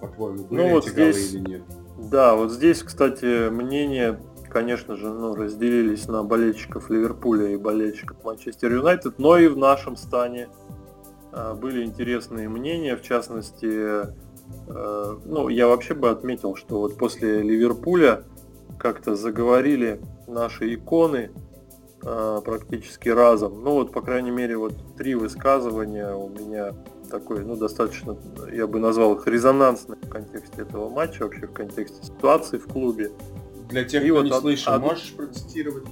По-твоему, 0.00 0.44
были 0.44 0.62
ну, 0.62 0.70
вот 0.70 0.86
эти 0.86 0.92
здесь, 0.92 1.32
голы 1.32 1.42
или 1.42 1.50
нет? 1.50 1.62
Да, 2.10 2.34
вот 2.34 2.50
здесь, 2.50 2.82
кстати, 2.82 3.50
мнение 3.50 4.18
конечно 4.50 4.96
же, 4.96 5.08
ну, 5.08 5.34
разделились 5.34 6.08
на 6.08 6.22
болельщиков 6.24 6.90
Ливерпуля 6.90 7.48
и 7.48 7.56
болельщиков 7.56 8.22
Манчестер 8.24 8.72
Юнайтед, 8.72 9.18
но 9.18 9.38
и 9.38 9.46
в 9.46 9.56
нашем 9.56 9.96
стане 9.96 10.48
а, 11.32 11.54
были 11.54 11.84
интересные 11.84 12.48
мнения, 12.48 12.96
в 12.96 13.02
частности, 13.02 13.68
а, 14.68 15.18
ну, 15.24 15.48
я 15.48 15.68
вообще 15.68 15.94
бы 15.94 16.10
отметил, 16.10 16.56
что 16.56 16.80
вот 16.80 16.98
после 16.98 17.42
Ливерпуля 17.42 18.24
как-то 18.78 19.14
заговорили 19.14 20.00
наши 20.26 20.74
иконы 20.74 21.30
а, 22.02 22.40
практически 22.40 23.08
разом. 23.08 23.62
Ну 23.62 23.72
вот, 23.72 23.92
по 23.92 24.02
крайней 24.02 24.32
мере, 24.32 24.56
вот 24.56 24.74
три 24.96 25.14
высказывания 25.14 26.12
у 26.12 26.28
меня 26.28 26.74
такой, 27.10 27.44
ну, 27.44 27.56
достаточно, 27.56 28.16
я 28.52 28.66
бы 28.66 28.78
назвал 28.78 29.14
их 29.14 29.26
резонансным 29.26 29.98
в 30.00 30.08
контексте 30.08 30.62
этого 30.62 30.88
матча, 30.88 31.24
вообще 31.24 31.46
в 31.46 31.52
контексте 31.52 32.06
ситуации 32.06 32.58
в 32.58 32.66
клубе. 32.66 33.10
Для 33.68 33.84
тех, 33.84 34.02
и 34.02 34.06
кто 34.06 34.14
вот 34.16 34.24
не 34.24 34.30
от, 34.30 34.40
слышал, 34.40 34.74
от... 34.74 34.82
можешь 34.82 35.12
процитировать? 35.14 35.84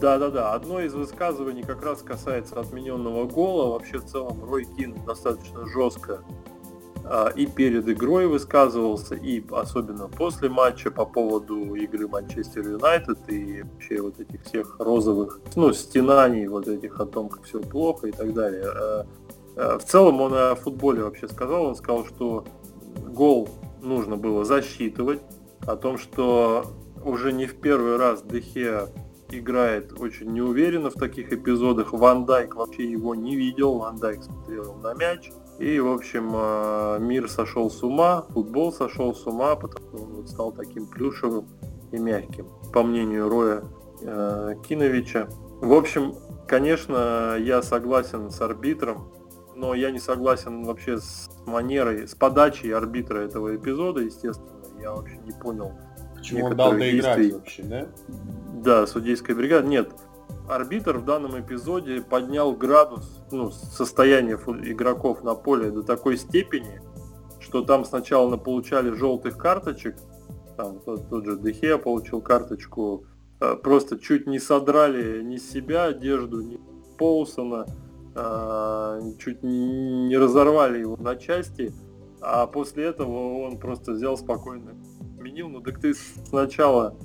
Да-да-да, 0.00 0.54
одно 0.54 0.80
из 0.80 0.94
высказываний 0.94 1.62
как 1.62 1.84
раз 1.84 2.00
касается 2.00 2.58
отмененного 2.58 3.26
гола. 3.26 3.72
Вообще 3.72 3.98
в 3.98 4.06
целом 4.06 4.42
Рой 4.44 4.66
Кин 4.76 4.96
достаточно 5.04 5.66
жестко 5.66 6.22
а, 7.04 7.28
и 7.28 7.46
перед 7.46 7.88
игрой 7.88 8.26
высказывался, 8.26 9.14
и 9.14 9.42
особенно 9.50 10.08
после 10.08 10.48
матча 10.48 10.90
по 10.90 11.04
поводу 11.04 11.74
игры 11.74 12.08
Манчестер 12.08 12.66
Юнайтед 12.66 13.18
и 13.28 13.62
вообще 13.62 14.00
вот 14.00 14.20
этих 14.20 14.42
всех 14.44 14.76
розовых, 14.78 15.40
ну, 15.54 15.72
стенаний 15.72 16.46
вот 16.46 16.66
этих 16.66 16.98
о 16.98 17.06
том, 17.06 17.28
как 17.28 17.42
все 17.44 17.60
плохо 17.60 18.06
и 18.06 18.12
так 18.12 18.32
далее. 18.32 19.06
А, 19.60 19.78
в 19.78 19.84
целом 19.84 20.20
он 20.20 20.32
о 20.34 20.54
футболе 20.54 21.04
вообще 21.04 21.28
сказал, 21.28 21.66
он 21.66 21.74
сказал, 21.74 22.06
что 22.06 22.44
гол 23.06 23.48
нужно 23.82 24.16
было 24.16 24.44
засчитывать, 24.44 25.20
о 25.66 25.76
том, 25.76 25.98
что 25.98 26.64
уже 27.04 27.32
не 27.32 27.46
в 27.46 27.56
первый 27.60 27.96
раз 27.96 28.22
Дехе 28.22 28.88
играет 29.30 29.92
очень 30.00 30.32
неуверенно 30.32 30.90
в 30.90 30.94
таких 30.94 31.32
эпизодах. 31.32 31.92
Ван 31.92 32.24
Дайк 32.24 32.56
вообще 32.56 32.90
его 32.90 33.14
не 33.14 33.36
видел, 33.36 33.78
Ван 33.78 33.96
Дайк 33.96 34.22
смотрел 34.22 34.74
на 34.82 34.94
мяч. 34.94 35.30
И, 35.58 35.78
в 35.78 35.88
общем, 35.88 36.32
э, 36.34 36.98
мир 37.00 37.28
сошел 37.28 37.70
с 37.70 37.82
ума, 37.82 38.22
футбол 38.30 38.72
сошел 38.72 39.14
с 39.14 39.26
ума, 39.26 39.56
потому 39.56 39.86
что 39.88 39.98
он 39.98 40.26
стал 40.26 40.52
таким 40.52 40.86
плюшевым 40.86 41.46
и 41.92 41.98
мягким, 41.98 42.46
по 42.72 42.82
мнению 42.82 43.28
Роя 43.28 43.62
э, 44.00 44.54
Киновича. 44.66 45.28
В 45.60 45.74
общем, 45.74 46.14
конечно, 46.48 47.36
я 47.38 47.62
согласен 47.62 48.30
с 48.30 48.40
арбитром, 48.40 49.12
но 49.54 49.74
я 49.74 49.90
не 49.90 49.98
согласен 49.98 50.64
вообще 50.64 50.98
с 50.98 51.30
манерой, 51.46 52.06
с 52.08 52.14
подачей 52.14 52.74
арбитра 52.74 53.18
этого 53.18 53.54
эпизода, 53.56 54.00
естественно. 54.00 54.48
Я 54.80 54.92
вообще 54.92 55.18
не 55.18 55.32
понял, 55.32 55.72
Почему 56.16 56.46
он 56.46 56.56
дал 56.56 56.72
доиграть 56.72 57.16
действий. 57.16 57.32
вообще, 57.32 57.62
да? 57.62 57.88
Да, 58.62 58.86
судейская 58.86 59.36
бригада. 59.36 59.66
Нет, 59.66 59.90
арбитр 60.48 60.98
в 60.98 61.04
данном 61.04 61.40
эпизоде 61.40 62.00
поднял 62.00 62.52
градус, 62.52 63.22
ну, 63.30 63.50
состояние 63.50 64.36
игроков 64.36 65.22
на 65.22 65.34
поле 65.34 65.70
до 65.70 65.82
такой 65.82 66.16
степени, 66.16 66.80
что 67.38 67.62
там 67.62 67.84
сначала 67.84 68.36
получали 68.36 68.90
желтых 68.90 69.36
карточек, 69.36 69.96
там 70.56 70.80
тот, 70.80 71.08
тот 71.08 71.24
же 71.24 71.38
Дехе 71.38 71.78
получил 71.78 72.20
карточку, 72.20 73.04
э, 73.40 73.56
просто 73.56 73.98
чуть 73.98 74.26
не 74.26 74.38
содрали 74.38 75.22
ни 75.22 75.36
себя 75.36 75.84
одежду, 75.84 76.42
ни 76.42 76.60
Поусона, 76.98 77.66
чуть 79.18 79.42
не 79.42 80.16
разорвали 80.16 80.80
его 80.80 80.96
на 80.96 81.16
части, 81.16 81.72
а 82.20 82.46
после 82.46 82.84
этого 82.84 83.44
он 83.44 83.58
просто 83.58 83.92
взял 83.92 84.16
спокойно 84.16 84.74
отменил, 85.20 85.48
ну 85.48 85.60
так 85.60 85.78
ты 85.80 85.94
сначала 86.28 86.96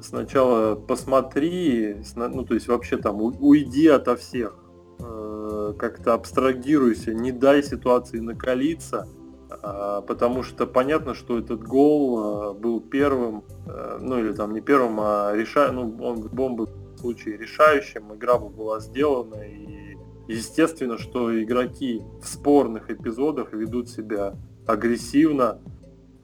сначала 0.00 0.74
посмотри, 0.74 1.96
ну 2.16 2.44
то 2.44 2.54
есть 2.54 2.68
вообще 2.68 2.96
там 2.96 3.22
уйди 3.22 3.86
ото 3.86 4.16
всех, 4.16 4.58
э, 4.98 5.74
как-то 5.78 6.14
абстрагируйся, 6.14 7.14
не 7.14 7.32
дай 7.32 7.62
ситуации 7.62 8.18
накалиться, 8.18 9.08
а, 9.62 10.00
потому 10.00 10.42
что 10.42 10.66
понятно, 10.66 11.14
что 11.14 11.38
этот 11.38 11.62
гол 11.62 12.52
э, 12.52 12.54
был 12.54 12.80
первым, 12.80 13.44
э, 13.66 13.98
ну 14.00 14.18
или 14.18 14.32
там 14.32 14.52
не 14.52 14.60
первым, 14.60 14.98
а 15.00 15.32
реша... 15.34 15.70
ну, 15.72 15.96
он 16.00 16.20
бомбы 16.20 16.68
случае 17.02 17.36
решающим, 17.36 18.14
игра 18.14 18.38
бы 18.38 18.48
была 18.48 18.80
сделана 18.80 19.42
и 19.42 19.96
естественно, 20.28 20.96
что 20.96 21.42
игроки 21.42 22.00
в 22.22 22.26
спорных 22.26 22.90
эпизодах 22.90 23.52
ведут 23.52 23.90
себя 23.90 24.34
агрессивно, 24.66 25.60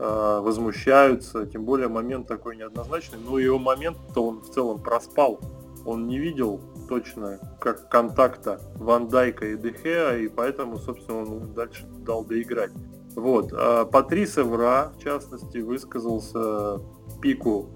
Э, 0.01 0.39
возмущаются, 0.41 1.45
тем 1.45 1.65
более 1.65 1.89
момент 1.89 2.29
такой 2.29 2.57
неоднозначный, 2.57 3.19
но 3.19 3.37
его 3.41 3.59
момент-то 3.59 4.25
он 4.25 4.41
в 4.41 4.51
целом 4.51 4.81
проспал. 4.81 5.41
Он 5.85 6.07
не 6.07 6.19
видел 6.19 6.61
точно 6.89 7.41
как 7.61 7.89
контакта 7.89 8.61
Ван 8.77 9.09
Дайка 9.09 9.47
и 9.47 9.57
Дехеа, 9.57 10.19
и 10.19 10.29
поэтому, 10.29 10.79
собственно, 10.79 11.23
он 11.23 11.53
дальше 11.53 11.85
дал 12.07 12.25
доиграть. 12.25 12.71
Вот. 13.17 13.53
А 13.53 13.87
Патрис 13.87 14.39
Эвра, 14.39 14.93
в 14.97 15.03
частности, 15.03 15.59
высказался 15.59 16.81
пику 17.21 17.69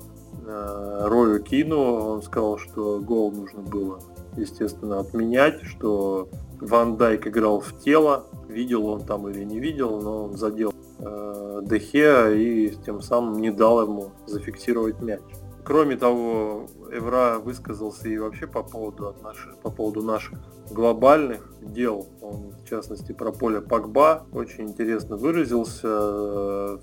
э, 0.46 1.06
Рою 1.08 1.42
Кину. 1.42 1.80
Он 1.80 2.22
сказал, 2.22 2.58
что 2.58 3.00
гол 3.00 3.32
нужно 3.32 3.62
было, 3.62 4.00
естественно, 4.36 5.00
отменять, 5.00 5.62
что 5.62 6.28
Ван 6.60 6.96
Дайк 6.96 7.26
играл 7.26 7.60
в 7.60 7.78
тело, 7.78 8.26
видел 8.48 8.86
он 8.86 9.00
там 9.00 9.28
или 9.28 9.44
не 9.44 9.58
видел, 9.58 10.00
но 10.00 10.24
он 10.24 10.36
задел 10.36 10.72
э, 10.98 11.60
Дехе 11.64 12.36
и 12.36 12.76
тем 12.84 13.00
самым 13.00 13.40
не 13.40 13.50
дал 13.50 13.82
ему 13.82 14.10
зафиксировать 14.26 15.00
мяч. 15.00 15.20
Кроме 15.64 15.96
того, 15.96 16.66
Эвра 16.90 17.38
высказался 17.38 18.08
и 18.08 18.18
вообще 18.18 18.48
по 18.48 18.64
поводу, 18.64 19.14
наших, 19.22 19.56
по 19.58 19.70
поводу 19.70 20.02
наших 20.02 20.38
глобальных 20.70 21.48
дел. 21.60 22.08
Он, 22.20 22.52
в 22.52 22.68
частности, 22.68 23.12
про 23.12 23.30
поле 23.30 23.60
Пакба 23.60 24.26
очень 24.32 24.64
интересно 24.64 25.16
выразился, 25.16 26.80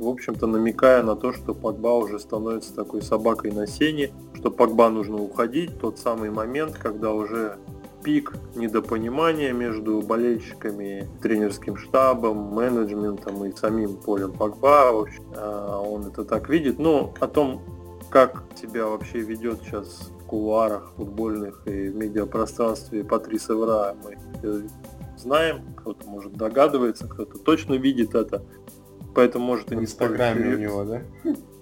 в 0.00 0.08
общем-то 0.08 0.46
намекая 0.46 1.02
на 1.02 1.14
то, 1.14 1.32
что 1.32 1.54
Пакба 1.54 1.88
уже 1.88 2.18
становится 2.18 2.74
такой 2.74 3.02
собакой 3.02 3.52
на 3.52 3.66
сене, 3.66 4.10
что 4.34 4.50
Пакба 4.50 4.88
нужно 4.88 5.16
уходить, 5.16 5.78
тот 5.78 5.98
самый 5.98 6.30
момент, 6.30 6.76
когда 6.78 7.12
уже 7.12 7.58
пик 8.02 8.34
недопонимания 8.54 9.52
между 9.52 10.00
болельщиками, 10.00 11.06
тренерским 11.22 11.76
штабом, 11.76 12.54
менеджментом 12.54 13.44
и 13.44 13.54
самим 13.54 13.96
Полем 13.96 14.32
Погба. 14.32 15.06
А, 15.36 15.80
он 15.80 16.06
это 16.06 16.24
так 16.24 16.48
видит. 16.48 16.78
Но 16.78 17.12
о 17.20 17.26
том, 17.26 17.60
как 18.08 18.44
себя 18.60 18.86
вообще 18.86 19.20
ведет 19.20 19.60
сейчас 19.62 20.10
в 20.18 20.26
кулуарах 20.26 20.92
футбольных 20.96 21.62
и 21.66 21.88
в 21.88 21.96
медиапространстве 21.96 23.04
Патрис 23.04 23.50
Эвра, 23.50 23.94
мы 24.02 24.16
знаем, 25.18 25.74
кто-то 25.76 26.08
может 26.08 26.32
догадывается, 26.32 27.06
кто-то 27.06 27.38
точно 27.38 27.74
видит 27.74 28.14
это, 28.14 28.42
поэтому 29.14 29.44
может 29.44 29.72
и 29.72 29.76
не 29.76 29.86
столь 29.86 30.12
у 30.12 30.58
него, 30.58 30.84
да? 30.84 31.02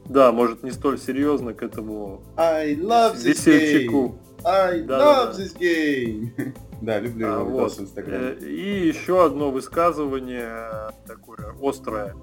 Да, 0.06 0.32
может 0.32 0.62
не 0.62 0.70
столь 0.70 0.98
серьезно 0.98 1.52
к 1.52 1.62
этому 1.62 2.22
I 2.37 2.74
love 2.74 3.22
весельчаку. 3.22 4.18
I 4.44 4.82
да, 4.82 4.98
love 4.98 5.37
да, 5.37 5.42
this 5.42 5.58
game. 5.58 6.54
да, 6.80 6.98
люблю 7.00 7.26
а, 7.28 7.40
его 7.40 7.50
вот. 7.50 7.72
в 7.72 7.80
Инстаграме. 7.80 8.37
Э, 8.40 8.44
и 8.44 8.88
еще 8.88 9.24
одно 9.24 9.50
высказывание 9.50 10.92
такое 11.06 11.54
острое 11.61 12.14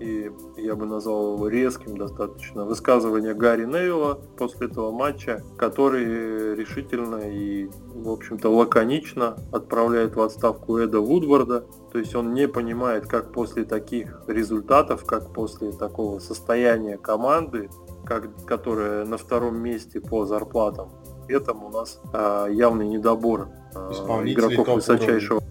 и 0.00 0.32
я 0.56 0.74
бы 0.74 0.86
назвал 0.86 1.34
его 1.34 1.48
резким 1.48 1.96
достаточно, 1.96 2.64
высказывание 2.64 3.34
Гарри 3.34 3.66
Невилла 3.66 4.18
после 4.36 4.66
этого 4.66 4.90
матча, 4.90 5.44
который 5.58 6.54
решительно 6.54 7.16
и, 7.16 7.68
в 7.94 8.10
общем-то, 8.10 8.48
лаконично 8.48 9.36
отправляет 9.52 10.16
в 10.16 10.20
отставку 10.22 10.78
Эда 10.78 11.00
Вудварда. 11.00 11.64
То 11.92 11.98
есть 11.98 12.14
он 12.14 12.32
не 12.32 12.48
понимает, 12.48 13.06
как 13.06 13.32
после 13.32 13.64
таких 13.64 14.22
результатов, 14.26 15.04
как 15.04 15.32
после 15.32 15.72
такого 15.72 16.18
состояния 16.18 16.96
команды, 16.96 17.68
как, 18.04 18.44
которая 18.46 19.04
на 19.04 19.18
втором 19.18 19.58
месте 19.58 20.00
по 20.00 20.24
зарплатам, 20.24 20.90
этом 21.28 21.64
у 21.64 21.70
нас 21.70 22.00
а, 22.12 22.46
явный 22.48 22.88
недобор 22.88 23.48
а, 23.74 23.90
игроков 24.24 24.68
высочайшего. 24.68 25.42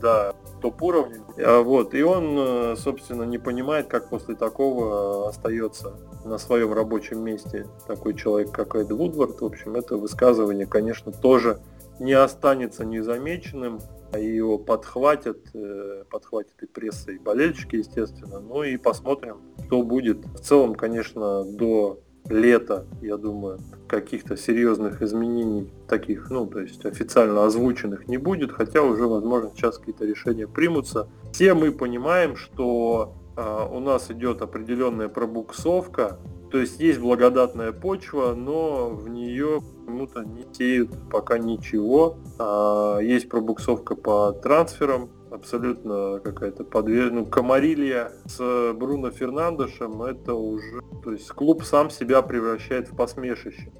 Да, 0.00 0.32
топ-уровня. 0.60 1.20
А, 1.38 1.62
вот, 1.62 1.94
и 1.94 2.02
он, 2.02 2.36
э, 2.38 2.76
собственно, 2.76 3.24
не 3.24 3.38
понимает, 3.38 3.86
как 3.88 4.08
после 4.08 4.34
такого 4.34 5.26
э, 5.26 5.28
остается 5.28 5.94
на 6.24 6.38
своем 6.38 6.72
рабочем 6.72 7.22
месте 7.22 7.66
такой 7.86 8.14
человек, 8.14 8.50
как 8.50 8.74
Эд 8.74 8.90
Вудвард. 8.90 9.40
В 9.40 9.44
общем, 9.44 9.76
это 9.76 9.96
высказывание, 9.96 10.66
конечно, 10.66 11.12
тоже 11.12 11.60
не 11.98 12.12
останется 12.12 12.84
незамеченным, 12.84 13.80
а 14.12 14.18
его 14.18 14.58
подхватят, 14.58 15.38
э, 15.54 16.04
подхватят 16.10 16.62
и 16.62 16.66
пресса, 16.66 17.12
и 17.12 17.18
болельщики, 17.18 17.76
естественно. 17.76 18.40
Ну 18.40 18.62
и 18.62 18.76
посмотрим, 18.76 19.38
что 19.66 19.82
будет. 19.82 20.24
В 20.24 20.40
целом, 20.40 20.74
конечно, 20.74 21.44
до 21.44 22.00
лета, 22.30 22.86
я 23.00 23.16
думаю, 23.16 23.58
каких-то 23.86 24.36
серьезных 24.36 25.02
изменений 25.02 25.72
таких, 25.88 26.30
ну, 26.30 26.46
то 26.46 26.60
есть 26.60 26.84
официально 26.84 27.44
озвученных 27.44 28.06
не 28.08 28.18
будет, 28.18 28.52
хотя 28.52 28.82
уже, 28.82 29.06
возможно, 29.06 29.50
сейчас 29.54 29.78
какие-то 29.78 30.04
решения 30.04 30.46
примутся. 30.46 31.08
Все 31.32 31.54
мы 31.54 31.72
понимаем, 31.72 32.36
что 32.36 33.14
э, 33.36 33.68
у 33.70 33.80
нас 33.80 34.10
идет 34.10 34.42
определенная 34.42 35.08
пробуксовка, 35.08 36.18
то 36.50 36.58
есть 36.58 36.80
есть 36.80 36.98
благодатная 36.98 37.72
почва, 37.72 38.34
но 38.34 38.88
в 38.88 39.08
нее 39.08 39.60
почему-то 39.84 40.22
не 40.22 40.46
сеют 40.52 40.90
пока 41.10 41.38
ничего. 41.38 42.16
А, 42.38 42.98
есть 42.98 43.28
пробуксовка 43.28 43.94
по 43.94 44.32
трансферам, 44.32 45.10
абсолютно 45.30 46.20
какая-то 46.22 46.64
подвер... 46.64 47.12
ну, 47.12 47.26
комарилья 47.26 48.12
с 48.26 48.72
Бруно 48.74 49.10
Фернандешем, 49.10 50.02
это 50.02 50.34
уже... 50.34 50.80
То 51.04 51.12
есть 51.12 51.28
клуб 51.28 51.64
сам 51.64 51.90
себя 51.90 52.22
превращает 52.22 52.88
в 52.88 52.96
посмешище. 52.96 53.72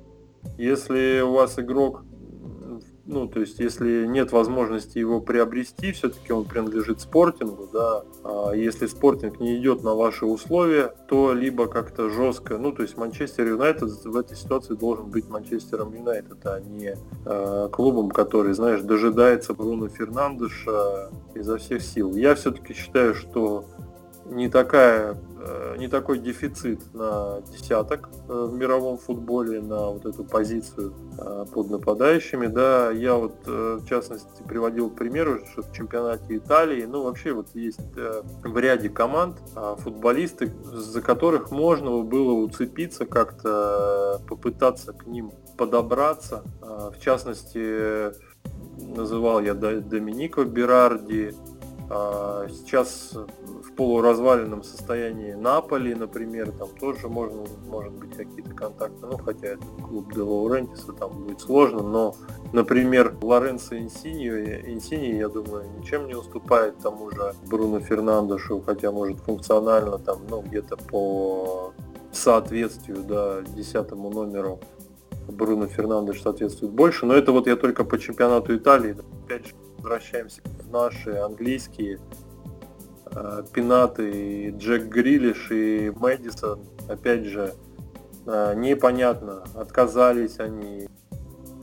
Если 0.57 1.21
у 1.21 1.33
вас 1.33 1.59
игрок 1.59 2.05
ну, 3.09 3.27
то 3.27 3.41
есть, 3.41 3.59
если 3.59 4.07
нет 4.07 4.33
возможности 4.33 4.99
его 4.99 5.21
приобрести, 5.21 5.93
все-таки 5.93 6.31
он 6.33 6.45
принадлежит 6.45 7.01
спортингу, 7.01 7.69
да, 7.73 8.05
а 8.23 8.53
если 8.53 8.87
спортинг 8.87 9.41
не 9.41 9.57
идет 9.57 9.83
на 9.83 9.95
ваши 9.95 10.27
условия, 10.27 10.95
то 11.09 11.33
либо 11.33 11.67
как-то 11.67 12.11
жестко, 12.11 12.59
ну, 12.59 12.71
то 12.71 12.83
есть 12.83 12.99
Манчестер 12.99 13.47
Юнайтед 13.47 14.05
в 14.05 14.17
этой 14.17 14.37
ситуации 14.37 14.75
должен 14.75 15.07
быть 15.07 15.29
Манчестером 15.29 15.95
Юнайтед, 15.95 16.39
а 16.45 16.61
не 16.61 16.97
э, 17.25 17.69
клубом, 17.73 18.11
который, 18.11 18.53
знаешь, 18.53 18.83
дожидается 18.83 19.55
Бруно 19.55 19.89
Фернандеша 19.89 21.11
изо 21.35 21.57
всех 21.57 21.83
сил. 21.83 22.15
Я 22.15 22.35
все-таки 22.35 22.75
считаю, 22.75 23.15
что 23.15 23.65
не 24.31 24.49
такая 24.49 25.17
Э, 25.41 25.77
не 25.79 25.89
такой 25.89 26.19
дефицит 26.19 26.81
на 26.95 27.41
десяток 27.53 28.09
э, 28.29 28.49
в 28.51 28.55
мировом 28.55 28.99
футболе 28.99 29.61
на 29.61 29.91
вот 29.91 30.05
эту 30.05 30.25
позицию 30.25 30.93
э, 31.17 31.45
под 31.53 31.71
нападающими. 31.71 32.47
Да, 32.47 32.91
я 32.91 33.15
вот 33.15 33.47
в 33.47 33.87
частности 33.87 34.43
приводил 34.43 34.91
примеры, 34.91 35.45
что 35.53 35.63
в 35.63 35.73
чемпионате 35.73 36.37
Италии, 36.37 36.85
ну 36.85 37.05
вообще 37.05 37.33
вот 37.33 37.49
есть 37.55 37.81
в 37.95 38.59
ряде 38.59 38.89
команд 38.89 39.37
футболисты, 39.79 40.53
за 40.65 41.01
которых 41.01 41.51
можно 41.51 42.03
было 42.03 42.33
уцепиться, 42.33 43.07
как-то 43.07 44.21
попытаться 44.29 44.93
к 44.93 45.07
ним 45.07 45.33
подобраться. 45.57 46.43
В 46.61 46.99
частности, 47.01 48.13
называл 48.79 49.41
я 49.41 49.55
Доминико 49.55 50.45
Берарди, 50.45 51.35
сейчас 51.89 53.15
полуразваленном 53.79 54.65
состоянии 54.65 55.35
Наполи, 55.35 55.95
например, 55.95 56.51
там 56.51 56.69
тоже 56.81 57.07
можно, 57.07 57.45
может 57.69 57.93
быть 57.93 58.11
какие-то 58.17 58.53
контакты, 58.53 59.07
ну, 59.07 59.17
хотя 59.19 59.51
это 59.51 59.65
клуб 59.87 60.13
Де 60.13 60.21
Лаурентиса, 60.21 60.93
там 60.93 61.13
будет 61.13 61.41
сложно, 61.41 61.83
но, 61.83 62.17
например, 62.53 63.17
Лоренцо 63.23 63.79
Инсини, 63.79 64.27
Инсини, 64.67 65.15
я 65.15 65.29
думаю, 65.29 65.65
ничем 65.79 66.09
не 66.09 66.17
уступает 66.17 66.77
тому 66.79 67.13
же 67.13 67.35
Бруно 67.47 67.79
Фернандешу, 67.79 68.61
хотя, 68.67 68.91
может, 68.91 69.21
функционально 69.21 69.99
там, 69.99 70.19
ну, 70.29 70.43
где-то 70.43 70.77
по 70.77 71.73
соответствию, 72.11 73.05
да, 73.05 73.43
десятому 73.43 74.11
номеру 74.11 74.59
Бруно 75.29 75.69
Фернандеш 75.69 76.21
соответствует 76.21 76.73
больше, 76.73 77.07
но 77.07 77.15
это 77.15 77.31
вот 77.31 77.47
я 77.47 77.55
только 77.55 77.85
по 77.85 77.97
чемпионату 77.97 78.57
Италии, 78.57 78.97
опять 79.25 79.47
же, 79.47 79.55
возвращаемся 79.89 80.43
в 80.45 80.71
наши 80.71 81.11
английские 81.11 81.99
Э, 83.15 83.43
Пинаты, 83.53 84.51
Джек 84.51 84.85
Грилиш 84.85 85.51
и 85.51 85.91
Мэдисон, 85.91 86.61
опять 86.89 87.25
же, 87.25 87.55
э, 88.27 88.55
непонятно, 88.57 89.45
отказались 89.55 90.39
они, 90.39 90.89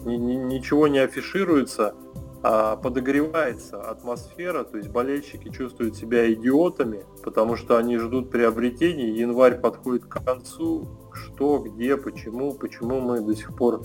ничего 0.05 0.87
не 0.87 0.99
афишируется, 0.99 1.93
а 2.41 2.75
подогревается 2.75 3.81
атмосфера, 3.81 4.63
то 4.63 4.77
есть 4.77 4.89
болельщики 4.89 5.49
чувствуют 5.49 5.95
себя 5.95 6.31
идиотами, 6.31 7.03
потому 7.23 7.55
что 7.55 7.77
они 7.77 7.97
ждут 7.97 8.29
приобретений, 8.29 9.11
январь 9.11 9.59
подходит 9.59 10.05
к 10.05 10.23
концу, 10.23 10.87
что, 11.13 11.59
где, 11.59 11.97
почему, 11.97 12.53
почему 12.53 12.99
мы 13.01 13.21
до 13.21 13.35
сих 13.35 13.55
пор, 13.55 13.81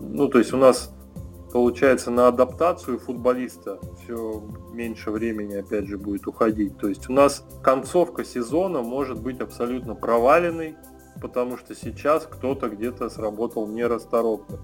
ну 0.00 0.28
то 0.28 0.38
есть 0.38 0.52
у 0.52 0.58
нас 0.58 0.94
получается, 1.52 2.10
на 2.10 2.28
адаптацию 2.28 2.98
футболиста 2.98 3.78
все 4.02 4.42
меньше 4.72 5.10
времени, 5.10 5.54
опять 5.54 5.86
же, 5.86 5.98
будет 5.98 6.26
уходить. 6.26 6.78
То 6.78 6.88
есть 6.88 7.08
у 7.08 7.12
нас 7.12 7.44
концовка 7.62 8.24
сезона 8.24 8.82
может 8.82 9.20
быть 9.20 9.40
абсолютно 9.40 9.94
проваленной, 9.94 10.76
потому 11.20 11.58
что 11.58 11.74
сейчас 11.74 12.26
кто-то 12.26 12.68
где-то 12.68 13.10
сработал 13.10 13.66
нерасторопно. 13.66 14.58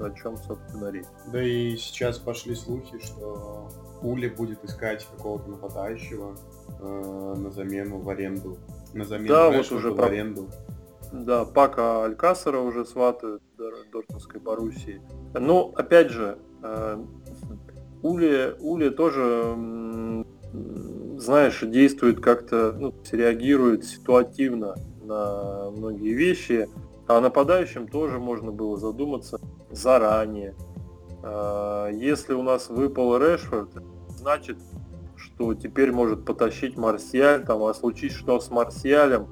О 0.00 0.10
чем, 0.10 0.36
собственно, 0.36 0.90
речь. 0.92 1.06
Да 1.32 1.42
и 1.42 1.76
сейчас 1.76 2.18
пошли 2.18 2.54
слухи, 2.54 3.00
что 3.00 3.68
Пули 4.00 4.28
будет 4.28 4.64
искать 4.64 5.04
какого-то 5.16 5.50
нападающего 5.50 6.36
э, 6.78 7.34
на 7.36 7.50
замену 7.50 7.98
в 7.98 8.08
аренду. 8.08 8.58
На 8.94 9.04
замену 9.04 9.28
да, 9.28 9.50
вот 9.50 9.72
уже 9.72 9.90
в 9.90 10.00
аренду. 10.00 10.48
Да, 11.12 11.44
Пака 11.44 12.04
Алькасара 12.04 12.58
уже 12.58 12.84
сватают 12.84 13.42
Дортмундской 13.56 14.40
Боруссии. 14.40 15.00
Но, 15.34 15.72
опять 15.74 16.10
же, 16.10 16.38
э, 16.62 17.04
Ули, 18.02 18.56
Ули 18.60 18.90
тоже, 18.90 20.24
знаешь, 21.16 21.60
действует 21.62 22.20
как-то, 22.20 22.74
ну, 22.78 22.94
реагирует 23.10 23.84
ситуативно 23.84 24.76
на 25.02 25.70
многие 25.70 26.12
вещи. 26.12 26.68
А 27.06 27.20
нападающим 27.20 27.88
тоже 27.88 28.18
можно 28.18 28.52
было 28.52 28.76
задуматься 28.76 29.40
заранее. 29.70 30.54
Э, 31.22 31.88
если 31.92 32.34
у 32.34 32.42
нас 32.42 32.68
выпал 32.68 33.16
Решфорд, 33.16 33.70
значит, 34.10 34.58
что 35.16 35.54
теперь 35.54 35.90
может 35.90 36.24
потащить 36.24 36.76
Марсиаль, 36.76 37.44
там, 37.44 37.62
а 37.64 37.74
случись 37.74 38.12
что 38.12 38.38
с 38.40 38.50
Марсиалем, 38.50 39.26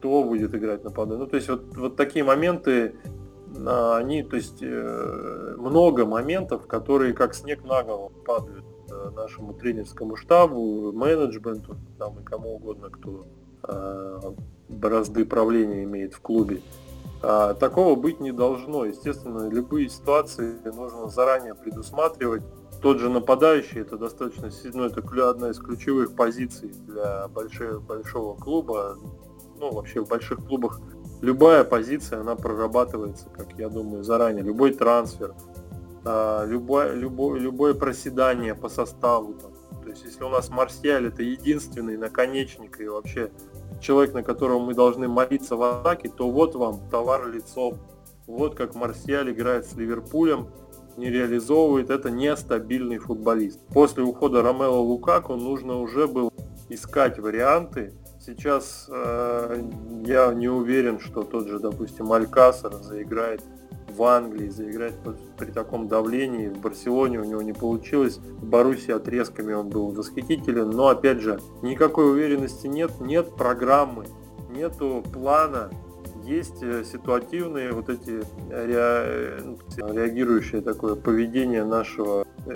кто 0.00 0.24
будет 0.24 0.54
играть 0.54 0.82
нападающим. 0.82 1.24
Ну, 1.24 1.26
то 1.26 1.36
есть 1.36 1.48
вот, 1.48 1.76
вот 1.76 1.96
такие 1.96 2.24
моменты, 2.24 2.94
а, 3.66 3.98
они, 3.98 4.22
то 4.22 4.36
есть 4.36 4.62
э, 4.62 5.54
много 5.58 6.06
моментов, 6.06 6.66
которые 6.66 7.12
как 7.12 7.34
снег 7.34 7.64
на 7.64 7.82
голову 7.82 8.10
падают 8.24 8.64
э, 8.90 9.10
нашему 9.14 9.52
тренерскому 9.52 10.16
штабу, 10.16 10.90
менеджменту, 10.92 11.76
там 11.98 12.18
и 12.18 12.24
кому 12.24 12.54
угодно, 12.54 12.88
кто 12.88 13.26
э, 13.68 14.20
бразды 14.70 15.26
правления 15.26 15.84
имеет 15.84 16.14
в 16.14 16.20
клубе. 16.20 16.62
А, 17.22 17.52
такого 17.52 17.94
быть 17.94 18.20
не 18.20 18.32
должно. 18.32 18.86
Естественно, 18.86 19.50
любые 19.50 19.90
ситуации 19.90 20.54
нужно 20.64 21.08
заранее 21.08 21.54
предусматривать. 21.54 22.42
Тот 22.80 22.98
же 22.98 23.10
нападающий, 23.10 23.82
это 23.82 23.98
достаточно, 23.98 24.50
ну, 24.72 24.84
это 24.84 25.02
одна 25.28 25.50
из 25.50 25.58
ключевых 25.58 26.16
позиций 26.16 26.72
для 26.86 27.28
большого, 27.28 27.80
большого 27.80 28.36
клуба 28.36 28.96
ну, 29.60 29.70
вообще 29.70 30.00
в 30.00 30.08
больших 30.08 30.44
клубах 30.46 30.80
любая 31.20 31.64
позиция, 31.64 32.20
она 32.20 32.34
прорабатывается, 32.34 33.28
как 33.28 33.52
я 33.58 33.68
думаю, 33.68 34.02
заранее. 34.02 34.42
Любой 34.42 34.72
трансфер, 34.72 35.34
а, 36.04 36.46
любое, 36.46 36.94
любое, 36.94 37.38
любое 37.38 37.74
проседание 37.74 38.54
по 38.54 38.70
составу. 38.70 39.34
Там. 39.34 39.52
То 39.82 39.90
есть 39.90 40.02
если 40.04 40.24
у 40.24 40.30
нас 40.30 40.48
Марсиаль 40.48 41.08
это 41.08 41.22
единственный 41.22 41.98
наконечник 41.98 42.80
и 42.80 42.88
вообще 42.88 43.30
человек, 43.80 44.14
на 44.14 44.22
которого 44.22 44.60
мы 44.60 44.74
должны 44.74 45.08
молиться 45.08 45.56
в 45.56 45.62
атаке, 45.62 46.08
то 46.08 46.30
вот 46.30 46.54
вам 46.54 46.80
товар 46.90 47.28
лицом. 47.28 47.78
Вот 48.26 48.54
как 48.54 48.74
Марсиаль 48.74 49.30
играет 49.30 49.66
с 49.66 49.74
Ливерпулем, 49.74 50.48
не 50.96 51.10
реализовывает, 51.10 51.90
это 51.90 52.10
нестабильный 52.10 52.98
футболист. 52.98 53.60
После 53.68 54.02
ухода 54.04 54.42
Ромело 54.42 54.78
Лукаку 54.78 55.34
нужно 55.36 55.80
уже 55.80 56.06
было 56.06 56.32
искать 56.68 57.18
варианты 57.18 57.92
сейчас 58.20 58.86
э, 58.88 59.62
я 60.04 60.32
не 60.34 60.48
уверен, 60.48 61.00
что 61.00 61.22
тот 61.22 61.48
же, 61.48 61.58
допустим, 61.58 62.12
Алькасар 62.12 62.74
заиграет 62.74 63.42
в 63.88 64.02
Англии, 64.04 64.48
заиграть 64.48 64.94
при 65.36 65.50
таком 65.50 65.88
давлении. 65.88 66.48
В 66.48 66.58
Барселоне 66.58 67.20
у 67.20 67.24
него 67.24 67.42
не 67.42 67.52
получилось. 67.52 68.18
В 68.18 68.44
Боруссии 68.44 68.92
отрезками 68.92 69.52
он 69.52 69.68
был 69.68 69.90
восхитителен. 69.90 70.70
Но 70.70 70.88
опять 70.88 71.20
же, 71.20 71.40
никакой 71.62 72.10
уверенности 72.10 72.66
нет, 72.66 72.92
нет 73.00 73.34
программы, 73.34 74.06
нету 74.50 75.02
плана. 75.12 75.70
Есть 76.24 76.62
э, 76.62 76.84
ситуативные 76.84 77.72
вот 77.72 77.88
эти 77.88 78.22
ре... 78.50 79.42
реагирующее 79.76 80.60
такое 80.60 80.94
поведение 80.94 81.64
нашего 81.64 82.26
э, 82.46 82.54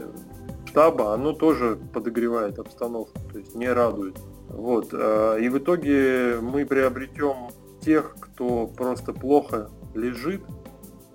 штаба, 0.67 1.15
оно 1.15 1.33
тоже 1.33 1.79
подогревает 1.93 2.59
обстановку, 2.59 3.19
то 3.33 3.39
есть 3.39 3.55
не 3.55 3.69
радует. 3.69 4.17
Вот. 4.49 4.91
Э, 4.93 5.39
и 5.41 5.49
в 5.49 5.59
итоге 5.59 6.39
мы 6.41 6.67
приобретем 6.67 7.51
тех, 7.81 8.17
кто 8.21 8.67
просто 8.67 9.13
плохо 9.13 9.71
лежит, 9.95 10.43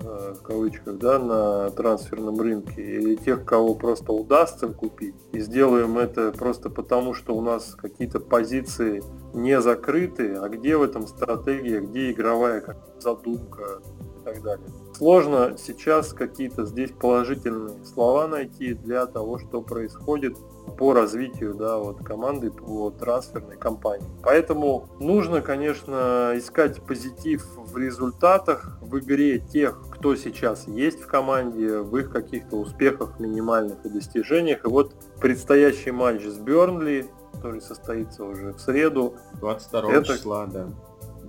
Э, 0.02 0.34
в 0.34 0.42
кавычках, 0.44 0.98
да, 0.98 1.20
на 1.20 1.70
трансферном 1.72 2.40
рынке, 2.40 2.82
или 2.82 3.16
тех, 3.16 3.44
кого 3.44 3.76
просто 3.76 4.14
удастся 4.14 4.68
купить, 4.70 5.16
и 5.34 5.40
сделаем 5.40 5.98
это 5.98 6.32
просто 6.32 6.70
потому, 6.70 7.14
что 7.14 7.36
у 7.36 7.42
нас 7.42 7.76
какие-то 7.76 8.22
позиции 8.22 9.04
не 9.34 9.60
закрыты, 9.60 10.36
а 10.36 10.48
где 10.48 10.78
в 10.78 10.84
этом 10.84 11.06
стратегия, 11.06 11.82
где 11.82 12.12
игровая 12.12 12.78
задумка 12.98 13.82
и 14.22 14.24
так 14.24 14.42
далее. 14.42 14.68
Сложно 15.00 15.56
сейчас 15.58 16.12
какие-то 16.12 16.66
здесь 16.66 16.92
положительные 16.92 17.86
слова 17.86 18.28
найти 18.28 18.74
для 18.74 19.06
того, 19.06 19.40
что 19.40 19.62
происходит 19.62 20.36
по 20.78 20.92
развитию 20.92 21.54
да, 21.54 21.78
вот, 21.78 22.04
команды, 22.04 22.52
по 22.52 22.92
трансферной 22.92 23.56
кампании. 23.56 24.06
Поэтому 24.22 24.90
нужно, 25.00 25.40
конечно, 25.40 26.34
искать 26.36 26.82
позитив 26.82 27.48
в 27.56 27.78
результатах, 27.78 28.78
в 28.82 29.00
игре 29.00 29.40
тех, 29.40 29.82
кто 29.90 30.18
сейчас 30.18 30.68
есть 30.68 31.02
в 31.02 31.08
команде, 31.08 31.78
в 31.78 31.96
их 31.96 32.12
каких-то 32.12 32.58
успехах 32.58 33.22
минимальных 33.22 33.78
и 33.86 33.90
достижениях. 33.90 34.66
И 34.66 34.68
вот 34.68 34.96
предстоящий 35.22 35.92
матч 35.92 36.26
с 36.26 36.38
Бернли, 36.38 37.10
который 37.36 37.62
состоится 37.62 38.26
уже 38.26 38.52
в 38.52 38.60
среду. 38.60 39.16
22 39.40 39.94
это, 39.94 40.18
числа, 40.18 40.46
да. 40.46 40.68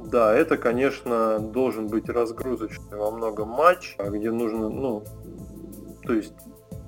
Да, 0.07 0.35
это, 0.35 0.57
конечно, 0.57 1.39
должен 1.39 1.89
быть 1.89 2.09
разгрузочный 2.09 2.97
во 2.97 3.11
многом 3.11 3.49
матч, 3.49 3.97
где 3.99 4.31
нужно, 4.31 4.69
ну, 4.69 5.05
то 6.03 6.15
есть 6.15 6.35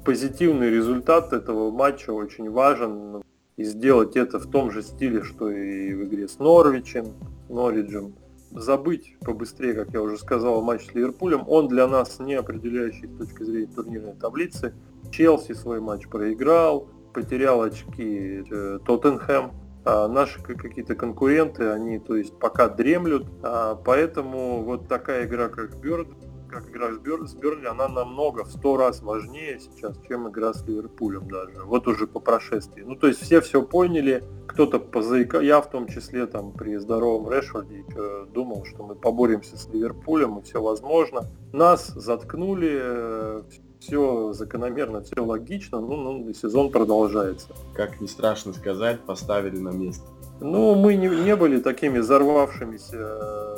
позитивный 0.05 0.71
результат 0.71 1.33
этого 1.33 1.71
матча 1.71 2.11
очень 2.11 2.51
важен. 2.51 3.23
И 3.57 3.65
сделать 3.65 4.17
это 4.17 4.39
в 4.39 4.51
том 4.51 4.71
же 4.71 4.83
стиле, 4.83 5.23
что 5.23 5.51
и 5.51 5.93
в 5.93 6.05
игре 6.05 6.27
с 6.27 6.39
Норвичем, 6.39 7.13
Норриджем. 7.49 8.15
Забыть 8.51 9.17
побыстрее, 9.21 9.75
как 9.75 9.93
я 9.93 10.03
уже 10.03 10.19
сказал, 10.19 10.63
матч 10.63 10.87
с 10.87 10.95
Ливерпулем. 10.95 11.45
Он 11.47 11.69
для 11.69 11.87
нас 11.87 12.19
не 12.19 12.35
определяющий 12.35 13.07
с 13.07 13.19
точки 13.19 13.43
зрения 13.45 13.73
турнирной 13.73 14.15
таблицы. 14.15 14.75
Челси 15.11 15.53
свой 15.53 15.81
матч 15.81 16.09
проиграл, 16.09 16.89
потерял 17.13 17.63
очки 17.63 18.43
э, 18.51 18.79
Тоттенхэм. 18.85 19.53
А 19.85 20.07
наши 20.09 20.41
какие-то 20.41 20.95
конкуренты, 20.95 21.71
они 21.71 21.99
то 21.99 22.17
есть 22.17 22.39
пока 22.39 22.69
дремлют, 22.69 23.27
а 23.43 23.75
поэтому 23.75 24.63
вот 24.63 24.89
такая 24.89 25.27
игра, 25.27 25.49
как 25.49 25.77
Бёрд, 25.81 26.09
как 26.53 26.69
игра 26.69 26.93
с, 26.93 26.99
Бер, 26.99 27.27
с 27.27 27.35
Бернли, 27.35 27.67
она 27.67 27.89
намного, 27.89 28.45
в 28.45 28.51
сто 28.51 28.77
раз 28.77 29.01
важнее 29.01 29.59
сейчас, 29.59 29.99
чем 30.07 30.29
игра 30.29 30.53
с 30.53 30.65
Ливерпулем 30.67 31.27
даже. 31.29 31.65
Вот 31.65 31.89
уже 31.89 32.07
по 32.07 32.21
прошествии. 32.21 32.83
Ну, 32.83 32.95
то 32.95 33.07
есть 33.07 33.23
все 33.23 33.41
все 33.41 33.63
поняли, 33.63 34.23
кто-то 34.47 34.79
позаика, 34.79 35.41
я 35.41 35.61
в 35.61 35.71
том 35.71 35.89
числе 35.89 36.27
там 36.27 36.53
при 36.53 36.77
здоровом 36.77 37.33
Решфорде 37.33 37.85
думал, 38.33 38.65
что 38.67 38.85
мы 38.85 38.95
поборемся 38.95 39.57
с 39.57 39.67
Ливерпулем 39.69 40.39
и 40.39 40.43
все 40.43 40.63
возможно. 40.63 41.23
Нас 41.53 41.89
заткнули, 41.89 42.79
э, 42.81 43.43
все 43.83 44.33
закономерно, 44.33 45.03
все 45.03 45.21
логично, 45.25 45.81
ну, 45.81 45.97
ну 45.97 46.33
сезон 46.33 46.71
продолжается. 46.71 47.49
Как 47.75 48.01
не 48.01 48.07
страшно 48.07 48.53
сказать, 48.53 49.01
поставили 49.01 49.59
на 49.59 49.71
место. 49.71 50.05
Ну, 50.41 50.75
мы 50.75 50.95
не, 50.95 51.09
не 51.09 51.37
были 51.37 51.61
такими 51.61 51.99
взорвавшимися 51.99 53.53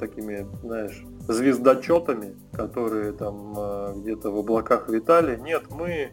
такими, 0.00 0.46
знаешь, 0.62 1.04
звездочетами, 1.28 2.34
которые 2.52 3.12
там 3.12 3.54
э, 3.56 3.92
где-то 3.96 4.30
в 4.30 4.38
облаках 4.38 4.88
витали. 4.88 5.36
Нет, 5.36 5.64
мы, 5.70 6.12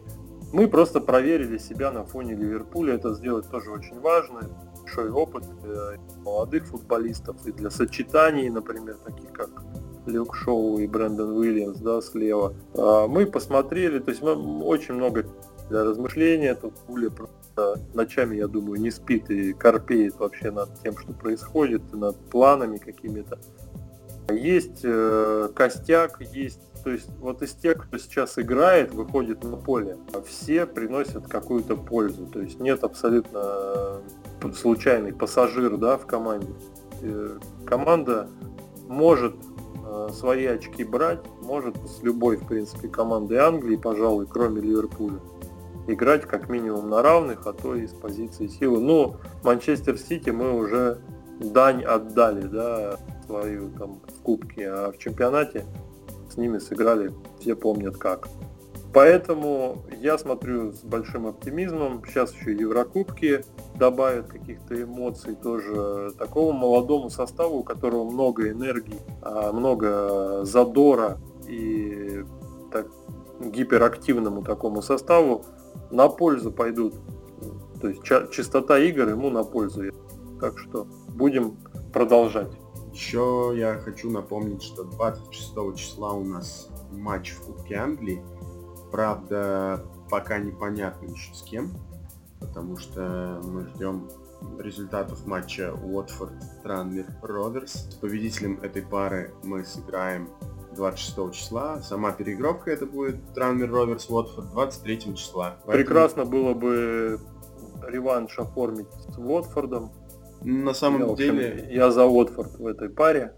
мы 0.52 0.68
просто 0.68 1.00
проверили 1.00 1.58
себя 1.58 1.90
на 1.90 2.04
фоне 2.04 2.34
Ливерпуля. 2.34 2.94
Это 2.94 3.14
сделать 3.14 3.50
тоже 3.50 3.70
очень 3.70 3.98
важно. 4.00 4.42
Большой 4.80 5.10
опыт 5.10 5.44
для 5.62 5.98
молодых 6.22 6.66
футболистов 6.66 7.36
и 7.46 7.52
для 7.52 7.70
сочетаний, 7.70 8.48
например, 8.48 8.96
таких 9.04 9.32
как 9.32 9.50
Люк 10.06 10.34
Шоу 10.34 10.78
и 10.78 10.86
Брэндон 10.86 11.36
Уильямс, 11.36 11.78
да, 11.78 12.00
слева. 12.00 12.54
А 12.74 13.06
мы 13.06 13.26
посмотрели, 13.26 13.98
то 13.98 14.10
есть 14.10 14.22
мы 14.22 14.64
очень 14.64 14.94
много 14.94 15.26
для 15.68 15.84
размышления. 15.84 16.54
Тут 16.54 16.74
Пуля 16.86 17.10
просто 17.10 17.80
ночами, 17.94 18.36
я 18.36 18.48
думаю, 18.48 18.80
не 18.80 18.90
спит 18.90 19.30
и 19.30 19.52
корпеет 19.52 20.18
вообще 20.18 20.50
над 20.50 20.70
тем, 20.82 20.96
что 20.98 21.12
происходит, 21.12 21.82
над 21.92 22.16
планами 22.30 22.78
какими-то. 22.78 23.38
Есть 24.30 24.80
э, 24.84 25.48
костяк, 25.54 26.20
есть, 26.32 26.60
то 26.84 26.90
есть 26.90 27.08
вот 27.18 27.42
из 27.42 27.52
тех, 27.52 27.84
кто 27.84 27.98
сейчас 27.98 28.38
играет, 28.38 28.94
выходит 28.94 29.42
на 29.44 29.56
поле, 29.56 29.96
все 30.26 30.64
приносят 30.64 31.26
какую-то 31.26 31.76
пользу. 31.76 32.26
То 32.26 32.40
есть 32.40 32.60
нет 32.60 32.84
абсолютно 32.84 34.00
э, 34.42 34.52
случайный 34.54 35.12
пассажир 35.12 35.76
да, 35.76 35.98
в 35.98 36.06
команде. 36.06 36.52
Э, 37.02 37.38
команда 37.66 38.28
может 38.88 39.34
свои 40.12 40.46
очки 40.46 40.84
брать, 40.84 41.20
может 41.42 41.76
с 41.88 42.02
любой, 42.02 42.36
в 42.36 42.46
принципе, 42.46 42.88
командой 42.88 43.38
Англии, 43.38 43.76
пожалуй, 43.76 44.26
кроме 44.26 44.60
Ливерпуля 44.60 45.20
играть 45.86 46.22
как 46.22 46.48
минимум 46.48 46.90
на 46.90 47.02
равных, 47.02 47.46
а 47.46 47.52
то 47.52 47.74
и 47.74 47.86
с 47.86 47.92
позиции 47.92 48.46
силы. 48.46 48.80
Ну, 48.80 49.16
Манчестер 49.42 49.98
Сити 49.98 50.30
мы 50.30 50.52
уже 50.52 50.98
дань 51.40 51.82
отдали, 51.82 52.42
да, 52.42 52.98
свою 53.26 53.70
там 53.70 54.00
в 54.06 54.22
кубке, 54.22 54.68
а 54.68 54.92
в 54.92 54.98
чемпионате 54.98 55.64
с 56.30 56.36
ними 56.36 56.58
сыграли, 56.58 57.12
все 57.40 57.54
помнят 57.54 57.96
как. 57.96 58.28
Поэтому 58.92 59.84
я 60.00 60.18
смотрю 60.18 60.72
с 60.72 60.82
большим 60.82 61.26
оптимизмом. 61.26 62.02
Сейчас 62.06 62.34
еще 62.34 62.52
Еврокубки 62.52 63.42
добавят 63.74 64.26
каких-то 64.26 64.82
эмоций 64.82 65.34
тоже 65.34 66.12
такому 66.18 66.52
молодому 66.52 67.08
составу, 67.08 67.58
у 67.58 67.62
которого 67.62 68.04
много 68.04 68.50
энергии, 68.50 69.00
а, 69.22 69.52
много 69.52 70.44
задора 70.44 71.18
и 71.48 72.22
так, 72.70 72.86
гиперактивному 73.40 74.42
такому 74.42 74.82
составу 74.82 75.44
на 75.90 76.08
пользу 76.08 76.52
пойдут. 76.52 76.94
То 77.80 77.88
есть 77.88 78.02
частота 78.02 78.78
игр 78.78 79.08
ему 79.08 79.30
на 79.30 79.42
пользу. 79.42 79.84
Так 80.38 80.58
что 80.58 80.86
будем 81.14 81.56
продолжать. 81.92 82.52
Еще 82.92 83.54
я 83.56 83.78
хочу 83.78 84.10
напомнить, 84.10 84.62
что 84.62 84.84
26 84.84 85.76
числа 85.76 86.12
у 86.12 86.24
нас 86.24 86.68
матч 86.92 87.30
в 87.32 87.46
Кубке 87.46 87.76
Англии. 87.76 88.22
Правда, 88.92 89.82
пока 90.10 90.38
непонятно 90.38 91.06
еще 91.06 91.34
с 91.34 91.42
кем, 91.42 91.70
потому 92.40 92.76
что 92.76 93.40
мы 93.42 93.66
ждем 93.68 94.08
результатов 94.58 95.26
матча 95.26 95.72
Уотфорд 95.72 96.34
Транмер 96.62 97.06
Роверс. 97.22 97.88
С 97.90 97.94
победителем 97.94 98.60
этой 98.62 98.82
пары 98.82 99.32
мы 99.44 99.64
сыграем 99.64 100.28
26 100.76 101.32
числа. 101.32 101.80
Сама 101.80 102.12
переигровка 102.12 102.70
это 102.70 102.84
будет 102.84 103.16
Транмер 103.34 103.70
Роверс 103.72 104.10
Уотфорд 104.10 104.50
23 104.50 105.16
числа. 105.16 105.56
Поэтому... 105.64 105.72
Прекрасно 105.72 106.24
было 106.26 106.52
бы 106.52 107.18
реванш 107.88 108.38
оформить 108.38 108.92
с 109.08 109.18
Уотфордом. 109.18 109.90
На 110.42 110.74
самом 110.74 111.10
я, 111.10 111.14
деле... 111.14 111.48
Общем, 111.48 111.70
я 111.70 111.90
за 111.90 112.04
Уотфорд 112.04 112.58
в 112.58 112.66
этой 112.66 112.90
паре. 112.90 113.34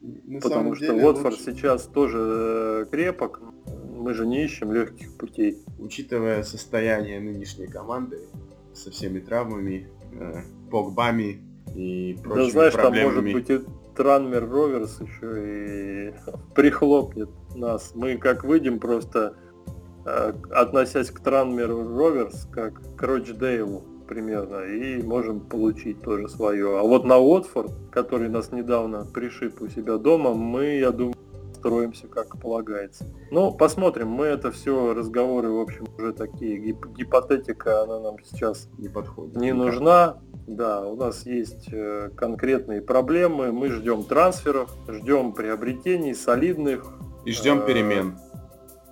На 0.00 0.40
потому 0.40 0.74
что 0.74 0.92
Уотфорд 0.94 1.38
лучше... 1.38 1.52
сейчас 1.52 1.84
тоже 1.84 2.18
э, 2.18 2.86
крепок. 2.90 3.40
Мы 4.04 4.12
же 4.12 4.26
не 4.26 4.44
ищем 4.44 4.70
легких 4.70 5.16
путей. 5.16 5.64
Учитывая 5.78 6.42
состояние 6.42 7.20
нынешней 7.20 7.68
команды 7.68 8.18
со 8.74 8.90
всеми 8.90 9.18
травмами, 9.18 9.88
э, 10.12 10.42
погбами 10.70 11.40
и 11.74 12.18
прочими 12.22 12.44
да, 12.44 12.50
знаешь, 12.50 12.74
проблемами. 12.74 13.14
там 13.14 13.24
может 13.24 13.32
быть 13.32 13.50
и 13.50 13.60
Транмер 13.96 14.46
Роверс 14.46 15.00
еще 15.00 16.10
и 16.10 16.14
прихлопнет 16.54 17.30
нас. 17.54 17.92
Мы 17.94 18.18
как 18.18 18.44
выйдем 18.44 18.78
просто, 18.78 19.36
э, 20.04 20.34
относясь 20.50 21.10
к 21.10 21.20
Транмер 21.20 21.70
Роверс, 21.70 22.46
как 22.52 22.82
к 22.96 23.02
Рочдейлу 23.02 23.84
примерно, 24.06 24.66
и 24.66 25.02
можем 25.02 25.40
получить 25.40 26.02
тоже 26.02 26.28
свое. 26.28 26.78
А 26.78 26.82
вот 26.82 27.06
на 27.06 27.16
Уотфорд, 27.16 27.72
который 27.90 28.28
нас 28.28 28.52
недавно 28.52 29.06
пришиб 29.06 29.62
у 29.62 29.68
себя 29.68 29.96
дома, 29.96 30.34
мы, 30.34 30.76
я 30.76 30.90
думаю, 30.90 31.13
настроимся, 31.64 32.06
как 32.08 32.38
полагается. 32.38 33.06
Ну, 33.30 33.52
посмотрим. 33.52 34.08
Мы 34.08 34.26
это 34.26 34.50
все 34.50 34.94
разговоры, 34.94 35.50
в 35.50 35.60
общем, 35.60 35.86
уже 35.96 36.12
такие. 36.12 36.58
Гип 36.58 36.86
гипотетика, 36.86 37.82
она 37.82 38.00
нам 38.00 38.16
сейчас 38.22 38.68
не 38.78 38.88
подходит. 38.88 39.36
Не 39.36 39.52
нужна. 39.52 40.18
Да, 40.46 40.86
у 40.86 40.96
нас 40.96 41.24
есть 41.24 41.68
э, 41.72 42.10
конкретные 42.14 42.82
проблемы. 42.82 43.50
Мы 43.50 43.70
ждем 43.70 44.04
трансферов, 44.04 44.70
ждем 44.88 45.32
приобретений 45.32 46.14
солидных. 46.14 46.84
И 47.24 47.32
ждем 47.32 47.62
э, 47.62 47.66
перемен. 47.66 48.18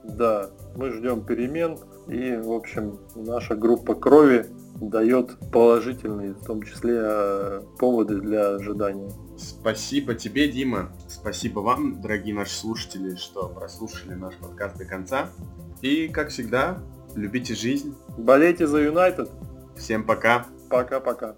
Да, 0.03 0.51
мы 0.77 0.91
ждем 0.93 1.25
перемен. 1.25 1.79
И, 2.09 2.37
в 2.37 2.53
общем, 2.53 2.99
наша 3.15 3.55
группа 3.55 3.95
крови 3.95 4.47
дает 4.81 5.39
положительные, 5.51 6.35
в 6.35 6.45
том 6.45 6.63
числе, 6.63 6.99
э, 7.01 7.63
поводы 7.79 8.21
для 8.21 8.55
ожидания. 8.57 9.11
Спасибо 9.37 10.15
тебе, 10.15 10.49
Дима. 10.49 10.93
Спасибо 11.09 11.61
вам, 11.61 12.01
дорогие 12.01 12.35
наши 12.35 12.55
слушатели, 12.55 13.17
что 13.17 13.49
прослушали 13.49 14.15
наш 14.15 14.35
подкаст 14.37 14.77
до 14.79 14.85
конца. 14.85 15.31
И, 15.81 16.09
как 16.09 16.29
всегда, 16.29 16.79
любите 17.15 17.55
жизнь. 17.55 17.95
Болейте 18.17 18.67
за 18.67 18.79
Юнайтед. 18.79 19.31
Всем 19.77 20.05
пока. 20.05 20.47
Пока-пока. 20.69 21.35